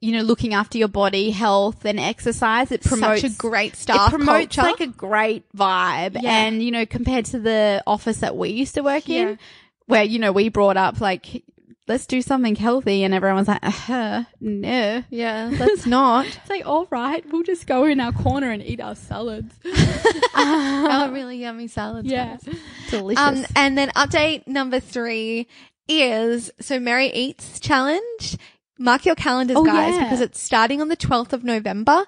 you 0.00 0.12
know, 0.12 0.22
looking 0.22 0.54
after 0.54 0.76
your 0.78 0.88
body, 0.88 1.30
health 1.30 1.84
and 1.84 1.98
exercise. 2.00 2.72
It 2.72 2.82
promotes 2.82 3.22
Such 3.22 3.30
a 3.30 3.34
great 3.36 3.76
staff 3.76 4.08
It 4.08 4.16
promotes 4.16 4.56
culture. 4.56 4.70
like 4.70 4.80
a 4.80 4.86
great 4.86 5.44
vibe. 5.56 6.20
Yeah. 6.22 6.30
And, 6.46 6.62
you 6.62 6.70
know, 6.70 6.84
compared 6.86 7.26
to 7.26 7.38
the 7.38 7.82
office 7.86 8.18
that 8.18 8.36
we 8.36 8.50
used 8.50 8.74
to 8.74 8.82
work 8.82 9.08
Yeah. 9.08 9.20
in, 9.30 9.38
where, 9.86 10.02
you 10.04 10.18
know, 10.18 10.32
we 10.32 10.48
brought 10.48 10.76
up 10.76 11.00
like, 11.00 11.42
let's 11.86 12.06
do 12.06 12.22
something 12.22 12.56
healthy. 12.56 13.04
And 13.04 13.12
everyone's 13.14 13.48
like, 13.48 13.60
uh, 13.90 14.24
no. 14.40 15.02
Yeah, 15.10 15.50
let's 15.58 15.86
not. 15.98 16.26
It's 16.26 16.50
like, 16.50 16.66
all 16.66 16.86
right, 16.90 17.24
we'll 17.30 17.42
just 17.42 17.66
go 17.66 17.84
in 17.84 18.00
our 18.00 18.12
corner 18.12 18.50
and 18.50 18.62
eat 18.62 18.80
our 18.80 18.94
salads. 18.94 19.54
oh, 19.64 21.10
really 21.12 21.38
yummy 21.38 21.68
salads. 21.68 22.08
Yeah. 22.08 22.36
guys. 22.44 22.56
Delicious. 22.90 23.22
Um, 23.22 23.44
and 23.56 23.76
then 23.76 23.90
update 23.90 24.46
number 24.46 24.80
three 24.80 25.46
is 25.88 26.50
so 26.60 26.80
Merry 26.80 27.08
Eats 27.12 27.60
Challenge. 27.60 28.38
Mark 28.78 29.04
your 29.06 29.14
calendars, 29.14 29.56
Oh, 29.56 29.64
guys, 29.64 29.94
yeah. 29.94 30.02
because 30.04 30.20
it's 30.20 30.40
starting 30.40 30.80
on 30.80 30.88
the 30.88 30.96
12th 30.96 31.32
of 31.32 31.44
November, 31.44 32.06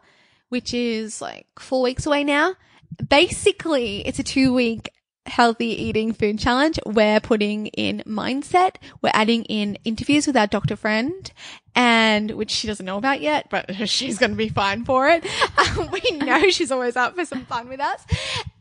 which 0.49 0.75
is 0.75 1.21
like 1.23 1.47
four 1.61 1.83
weeks 1.83 2.07
away 2.07 2.25
now. 2.25 2.55
Basically, 3.09 4.07
it's 4.07 4.19
a 4.19 4.23
two 4.25 4.53
week 4.53 4.91
healthy 5.27 5.69
eating 5.69 6.12
food 6.12 6.39
challenge. 6.39 6.79
We're 6.87 7.21
putting 7.21 7.67
in 7.69 8.03
mindset. 8.07 8.77
We're 9.03 9.11
adding 9.15 9.45
in 9.45 9.79
interviews 9.85 10.27
with 10.27 10.37
our 10.37 10.47
doctor 10.47 10.77
friend 10.77 11.31
and 11.75 12.31
which 12.33 12.51
she 12.51 12.67
doesn't 12.67 12.87
know 12.87 12.97
about 12.97 13.21
yet, 13.21 13.49
but 13.51 13.75
she's 13.89 14.19
going 14.19 14.31
to 14.31 14.37
be 14.37 14.49
fine 14.49 14.85
for 14.85 15.09
it. 15.09 15.25
Um, 15.57 15.91
we 15.91 16.03
know 16.12 16.51
she's 16.51 16.71
always 16.71 16.97
up 16.97 17.15
for 17.15 17.25
some 17.25 17.45
fun 17.47 17.69
with 17.69 17.81
us. 17.81 18.05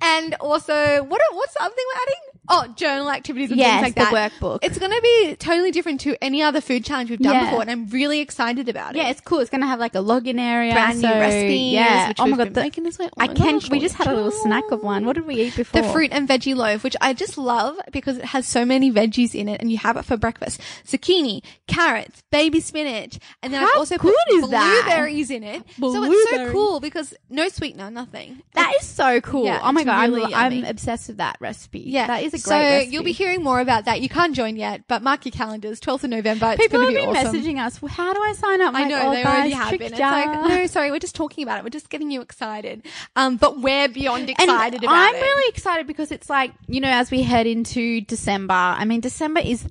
And 0.02 0.34
also, 0.36 1.04
what, 1.04 1.22
what's 1.32 1.54
the 1.54 1.64
other 1.64 1.74
thing 1.74 1.86
we're 1.88 2.02
adding? 2.02 2.35
Oh, 2.50 2.68
journal 2.76 3.10
activities 3.10 3.52
and 3.52 3.60
Yes, 3.60 3.84
things 3.84 3.96
like 3.98 4.10
the 4.10 4.14
that. 4.16 4.32
workbook. 4.34 4.60
It's 4.62 4.78
going 4.78 4.92
to 4.92 5.02
be 5.02 5.36
totally 5.38 5.72
different 5.72 6.02
to 6.02 6.16
any 6.24 6.42
other 6.42 6.62
food 6.62 6.84
challenge 6.86 7.10
we've 7.10 7.20
done 7.20 7.34
Yeah. 7.34 7.46
before, 7.46 7.62
and 7.62 7.72
I'm 7.72 7.88
really 7.88 8.20
excited 8.20 8.70
about 8.70 8.96
it. 8.96 9.00
Yeah, 9.00 9.10
it's 9.10 9.22
cool. 9.22 9.40
It's 9.40 9.50
gonna 9.50 9.68
have 9.68 9.80
like 9.80 9.96
a 9.96 10.00
login 10.00 10.40
area, 10.40 10.74
brand 10.74 10.98
new 11.02 11.08
so, 11.08 11.20
recipes. 11.20 11.74
Yeah. 11.74 12.08
which 12.10 12.20
oh 12.20 12.26
my 12.28 12.38
god, 12.38 12.46
been 12.46 12.54
the, 12.54 12.62
making 12.62 12.84
this 12.84 13.00
way. 13.00 13.06
Oh 13.08 13.12
I 13.18 13.28
can't. 13.28 13.68
we 13.70 13.80
just 13.80 13.96
had 13.96 14.08
a 14.08 14.14
little 14.14 14.32
snack 14.32 14.64
of 14.72 14.82
one. 14.84 15.06
What 15.06 15.16
did 15.16 15.26
we 15.26 15.36
eat 15.36 15.56
before? 15.56 15.82
The 15.82 15.88
fruit 15.90 16.12
and 16.12 16.28
veggie 16.28 16.56
loaf, 16.56 16.84
which 16.84 16.96
I 17.02 17.14
just 17.14 17.38
love 17.38 17.78
because 17.92 18.18
it 18.18 18.26
has 18.26 18.48
so 18.48 18.66
many 18.66 18.92
veggies 18.92 19.34
in 19.36 19.48
it, 19.50 19.62
and 19.62 19.72
you 19.72 19.78
have 19.78 19.98
it 19.98 20.06
for 20.06 20.18
breakfast: 20.18 20.62
zucchini, 20.86 21.42
carrots, 21.68 22.22
baby 22.32 22.60
spinach, 22.60 23.20
and 23.42 23.54
then 23.54 23.64
I've 23.64 23.72
How 23.74 23.80
also 23.80 23.98
good 23.98 24.14
put 24.30 24.34
is 24.36 24.50
that? 24.52 24.84
blueberries 24.86 25.32
in 25.32 25.44
it. 25.44 25.64
So 25.80 26.04
it's 26.04 26.24
so 26.30 26.30
Blueberries. 26.32 26.52
cool 26.52 26.80
because 26.80 27.14
no 27.30 27.48
sweetener, 27.50 27.90
nothing. 27.92 28.42
That 28.54 28.74
is 28.80 28.86
so 28.88 29.22
cool. 29.22 29.46
Yeah, 29.46 29.60
oh 29.64 29.72
my 29.72 29.82
it's 29.82 29.86
god, 29.86 30.10
really 30.10 30.34
I'm, 30.34 30.46
I'm 30.46 30.54
yummy. 30.54 30.70
obsessed 30.70 31.08
with 31.08 31.18
that 31.18 31.38
recipe. 31.40 31.80
Yeah, 31.86 32.08
that 32.08 32.24
is 32.24 32.34
a 32.36 32.48
great 32.48 32.50
So 32.50 32.58
recipe. 32.60 32.92
you'll 32.94 33.04
be 33.04 33.12
hearing 33.12 33.44
more 33.44 33.60
about 33.60 33.86
that. 33.86 34.02
You 34.02 34.10
can't 34.10 34.36
join 34.36 34.56
yet, 34.56 34.84
but 34.88 35.02
mark 35.02 35.26
your 35.26 35.32
calendars. 35.32 35.80
12th 35.80 36.04
of 36.06 36.10
November. 36.10 36.52
It's 36.54 36.62
People 36.62 36.80
going 36.82 36.96
have 36.96 37.04
to 37.06 37.12
be 37.12 37.14
been 37.20 37.26
awesome. 37.28 37.42
messaging 37.42 37.66
us. 37.66 37.82
Well, 37.82 37.90
how 37.92 38.14
do 38.14 38.22
I 38.22 38.34
sign 38.34 38.62
up? 38.62 38.70
I'm 38.70 38.76
I 38.76 38.80
like, 38.82 38.90
know 38.90 39.02
oh, 39.08 39.12
they 39.12 39.24
guys, 39.24 39.34
already 39.36 39.50
have 39.52 39.72
been. 39.80 39.82
It's 39.94 40.00
like 40.00 40.48
no, 40.50 40.68
sorry, 40.68 40.92
we're 40.92 41.00
just 41.00 41.16
talking 41.16 41.44
about 41.44 41.60
it. 41.60 41.64
We're 41.64 41.70
just 41.70 41.90
getting 41.90 42.12
you 42.12 42.22
excited. 42.22 42.86
Um, 43.16 43.38
but 43.38 43.60
we're 43.62 43.88
beyond 43.88 44.22
And 44.22 44.30
excited 44.32 44.84
about 44.84 44.94
I'm 44.96 45.16
it. 45.16 45.22
really 45.22 45.50
excited 45.50 45.88
because 45.88 46.12
it's 46.12 46.30
like 46.30 46.54
you 46.68 46.82
know, 46.82 46.90
as 46.90 47.12
we 47.12 47.22
head 47.24 47.48
into 47.48 48.02
December. 48.02 48.54
I 48.54 48.86
mean, 48.86 49.02
December 49.02 49.42
is 49.42 49.68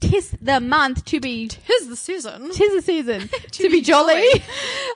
tis 0.00 0.30
the 0.40 0.60
month 0.60 1.04
to 1.06 1.20
be 1.20 1.48
tis 1.48 1.88
the 1.88 1.96
season. 1.96 2.50
Tis 2.52 2.74
the 2.74 2.82
season 2.82 3.28
to, 3.52 3.70
be 3.70 3.80
jolly. 3.80 4.12
I 4.14 4.42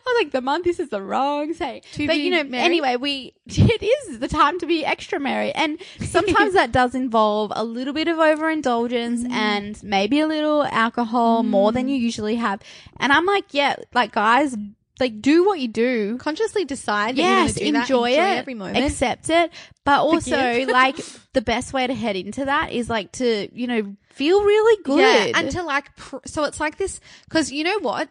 was 0.07 0.15
like, 0.25 0.33
the 0.33 0.41
month. 0.41 0.65
This 0.65 0.81
is 0.81 0.89
the 0.91 1.03
wrong 1.03 1.55
say. 1.55 1.83
To 1.93 2.07
but 2.07 2.15
be 2.15 2.21
you 2.23 2.31
know, 2.31 2.45
merry. 2.45 2.65
anyway, 2.65 2.97
we 2.97 3.35
it 3.47 3.83
is 3.83 4.19
the 4.19 4.29
time 4.29 4.59
to 4.61 4.67
be 4.67 4.85
extra 4.85 5.19
merry, 5.21 5.53
and 5.53 5.79
sometimes 6.01 6.55
that 6.55 6.73
does 6.73 6.95
involve 6.95 7.53
a 7.55 7.65
little 7.65 7.93
bit 7.95 8.09
of 8.09 8.19
overindulgence 8.19 9.25
Mm. 9.25 9.31
and 9.33 9.83
maybe 9.83 10.21
a 10.21 10.27
little 10.27 10.65
alcohol 10.65 11.43
more 11.43 11.73
than 11.73 11.89
you 11.89 11.97
usually 11.97 12.37
have. 12.37 12.61
And 12.99 13.13
I'm 13.13 13.27
like, 13.27 13.53
yeah, 13.53 13.77
like 13.95 14.13
guys. 14.13 14.57
Like 15.01 15.21
do 15.21 15.45
what 15.47 15.59
you 15.59 15.69
do. 15.69 16.19
Consciously 16.19 16.65
decide. 16.65 17.17
That 17.17 17.23
Yes, 17.23 17.61
you're 17.61 17.75
enjoy, 17.75 18.15
that. 18.15 18.37
it, 18.37 18.39
every 18.39 18.55
moment. 18.55 18.85
accept 18.85 19.31
it, 19.31 19.51
but 19.85 20.01
also 20.01 20.65
like 20.69 20.97
the 21.33 21.41
best 21.41 21.73
way 21.73 21.87
to 21.87 21.95
head 21.95 22.17
into 22.17 22.45
that 22.45 22.73
is 22.73 22.89
like 22.91 23.13
to 23.13 23.49
you 23.53 23.67
know 23.67 23.97
feel 24.11 24.43
really 24.43 24.83
good. 24.83 25.01
Yeah, 25.01 25.39
and 25.39 25.51
to 25.53 25.63
like, 25.63 25.97
pr- 25.97 26.19
so 26.27 26.45
it's 26.45 26.61
like 26.61 26.77
this, 26.77 27.01
because 27.25 27.51
you 27.51 27.65
know 27.65 27.79
what? 27.81 28.09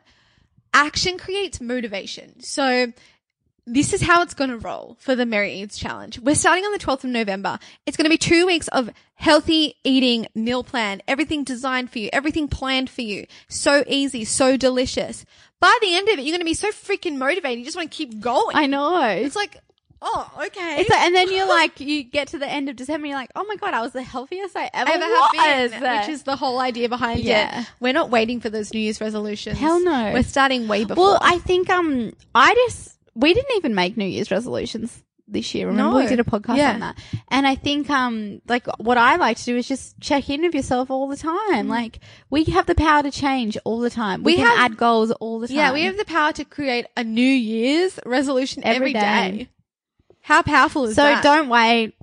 Action 0.74 1.18
creates 1.18 1.62
motivation. 1.62 2.42
So 2.42 2.92
this 3.66 3.94
is 3.94 4.02
how 4.02 4.22
it's 4.24 4.34
going 4.34 4.50
to 4.50 4.58
roll 4.58 4.98
for 5.00 5.16
the 5.16 5.26
Merry 5.26 5.54
Eats 5.54 5.78
Challenge. 5.78 6.20
We're 6.20 6.36
starting 6.36 6.66
on 6.66 6.72
the 6.72 6.80
12th 6.80 7.04
of 7.04 7.12
November. 7.12 7.60
It's 7.86 7.98
going 7.98 8.06
to 8.06 8.10
be 8.10 8.18
two 8.18 8.46
weeks 8.48 8.68
of 8.70 8.90
healthy 9.16 9.76
eating 9.84 10.28
meal 10.34 10.64
plan, 10.64 11.02
everything 11.08 11.44
designed 11.44 11.92
for 11.92 12.00
you, 12.00 12.10
everything 12.12 12.48
planned 12.48 12.90
for 12.90 13.02
you. 13.02 13.28
So 13.48 13.84
easy, 13.88 14.26
so 14.26 14.58
delicious. 14.58 15.26
By 15.60 15.78
the 15.82 15.96
end 15.96 16.08
of 16.10 16.18
it, 16.20 16.24
you're 16.24 16.32
going 16.34 16.40
to 16.42 16.46
be 16.46 16.54
so 16.54 16.70
freaking 16.72 17.18
motivated. 17.18 17.60
You 17.60 17.66
just 17.66 17.76
want 17.78 17.92
to 17.92 17.96
keep 17.98 18.20
going. 18.20 18.56
I 18.56 18.66
know. 18.66 19.02
It's 19.08 19.36
like, 19.36 19.58
oh, 20.02 20.32
okay. 20.48 20.78
It's 20.80 20.90
like, 20.90 21.02
and 21.02 21.14
then 21.14 21.32
you're 21.34 21.48
like, 21.60 21.80
you 21.82 22.04
get 22.04 22.30
to 22.30 22.40
the 22.40 22.48
end 22.48 22.70
of 22.70 22.76
December, 22.78 23.08
you're 23.08 23.18
like, 23.18 23.32
oh 23.36 23.44
my 23.48 23.58
god, 23.58 23.74
I 23.74 23.82
was 23.82 23.92
the 23.92 24.02
healthiest 24.04 24.56
I 24.56 24.70
ever, 24.74 24.90
ever 24.92 25.06
was. 25.06 25.32
have 25.36 25.72
been, 25.72 25.82
which 26.00 26.10
is 26.10 26.24
the 26.24 26.36
whole 26.38 26.60
idea 26.60 26.88
behind 26.88 27.20
Yeah. 27.20 27.62
it. 27.62 27.68
We're 27.82 27.94
not 27.94 28.10
waiting 28.10 28.40
for 28.40 28.50
those 28.50 28.74
New 28.74 28.80
Year's 28.80 29.02
resolutions. 29.02 29.58
Hell 29.58 29.84
no. 29.84 30.12
We're 30.14 30.24
starting 30.24 30.68
way 30.70 30.86
before. 30.86 31.04
well, 31.04 31.20
I 31.22 31.40
think 31.40 31.70
um, 31.70 32.14
I 32.34 32.54
just 32.54 32.98
we 33.16 33.34
didn't 33.34 33.56
even 33.58 33.76
make 33.76 33.98
New 33.98 34.06
Year's 34.06 34.32
resolutions 34.32 35.04
this 35.32 35.54
year. 35.56 35.68
Remember 35.68 35.98
we 35.98 36.08
did 36.08 36.20
a 36.20 36.24
podcast 36.24 36.58
Yeah. 36.58 36.74
on 36.74 36.80
that, 36.82 36.98
and 37.30 37.46
I 37.48 37.56
think 37.56 37.90
um, 37.90 38.42
like 38.48 38.66
what 38.78 38.98
I 38.98 39.16
like 39.18 39.38
to 39.38 39.46
do 39.46 39.58
is 39.58 39.68
just 39.68 40.00
check 40.00 40.30
in 40.30 40.42
with 40.42 40.54
yourself 40.56 40.90
all 40.90 41.08
the 41.08 41.18
time. 41.18 41.68
Like 41.68 42.00
we 42.30 42.44
have 42.46 42.66
the 42.66 42.76
power 42.76 43.04
to 43.04 43.12
change 43.12 43.58
all 43.64 43.80
the 43.80 43.90
time. 43.90 44.24
We, 44.24 44.34
Mm. 44.34 44.38
We 44.38 44.44
can 44.44 44.48
have- 44.58 44.72
add 44.72 44.78
goals 44.78 45.12
all 45.12 45.40
the 45.40 45.48
time. 45.48 45.58
yeah, 45.58 45.74
we 45.74 45.84
have 45.84 45.98
the 45.98 46.06
power 46.06 46.32
to 46.34 46.44
create 46.46 46.86
a 46.98 47.04
New 47.04 47.22
Year's 47.22 48.00
resolution 48.06 48.64
Every 48.64 48.76
every 48.76 48.94
day. 48.94 49.00
day. 49.00 49.50
How 50.22 50.42
powerful 50.42 50.86
is 50.86 50.96
so 50.96 51.04
that? 51.04 51.24
So 51.24 51.30
don't 51.36 51.50
wait. 51.50 51.94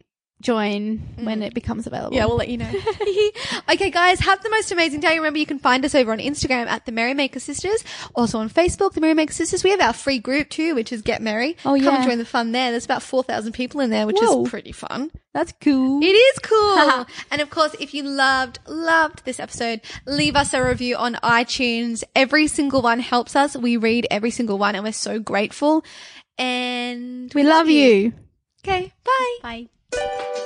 Join 0.46 0.98
when 1.16 1.40
mm. 1.40 1.44
it 1.44 1.54
becomes 1.54 1.88
available. 1.88 2.16
Yeah, 2.16 2.26
we'll 2.26 2.36
let 2.36 2.46
you 2.46 2.56
know. 2.56 2.70
okay, 3.68 3.90
guys, 3.90 4.20
have 4.20 4.40
the 4.44 4.48
most 4.48 4.70
amazing 4.70 5.00
day. 5.00 5.16
Remember, 5.16 5.40
you 5.40 5.44
can 5.44 5.58
find 5.58 5.84
us 5.84 5.92
over 5.92 6.12
on 6.12 6.18
Instagram 6.18 6.68
at 6.68 6.86
the 6.86 6.92
Merrymaker 6.92 7.40
Sisters, 7.40 7.82
also 8.14 8.38
on 8.38 8.48
Facebook, 8.48 8.92
the 8.92 9.00
Merrymaker 9.00 9.32
Sisters. 9.32 9.64
We 9.64 9.70
have 9.70 9.80
our 9.80 9.92
free 9.92 10.20
group 10.20 10.48
too, 10.48 10.76
which 10.76 10.92
is 10.92 11.02
Get 11.02 11.20
Merry. 11.20 11.56
Oh, 11.64 11.74
Come 11.74 11.82
yeah. 11.82 11.96
and 11.96 12.04
join 12.04 12.18
the 12.18 12.24
fun 12.24 12.52
there. 12.52 12.70
There's 12.70 12.84
about 12.84 13.02
4,000 13.02 13.54
people 13.54 13.80
in 13.80 13.90
there, 13.90 14.06
which 14.06 14.18
Whoa. 14.20 14.44
is 14.44 14.48
pretty 14.48 14.70
fun. 14.70 15.10
that's 15.34 15.52
cool. 15.60 16.00
It 16.00 16.06
is 16.14 16.38
cool. 16.38 17.06
and 17.32 17.40
of 17.40 17.50
course, 17.50 17.74
if 17.80 17.92
you 17.92 18.04
loved, 18.04 18.60
loved 18.68 19.24
this 19.24 19.40
episode, 19.40 19.80
leave 20.06 20.36
us 20.36 20.54
a 20.54 20.64
review 20.64 20.94
on 20.94 21.14
iTunes. 21.24 22.04
Every 22.14 22.46
single 22.46 22.82
one 22.82 23.00
helps 23.00 23.34
us. 23.34 23.56
We 23.56 23.76
read 23.76 24.06
every 24.12 24.30
single 24.30 24.58
one 24.58 24.76
and 24.76 24.84
we're 24.84 24.92
so 24.92 25.18
grateful. 25.18 25.84
And 26.38 27.34
we 27.34 27.42
love 27.42 27.68
you. 27.68 28.12
Okay, 28.62 28.92
bye. 29.04 29.38
Bye. 29.42 29.68
Thank 29.96 30.36
you. 30.36 30.45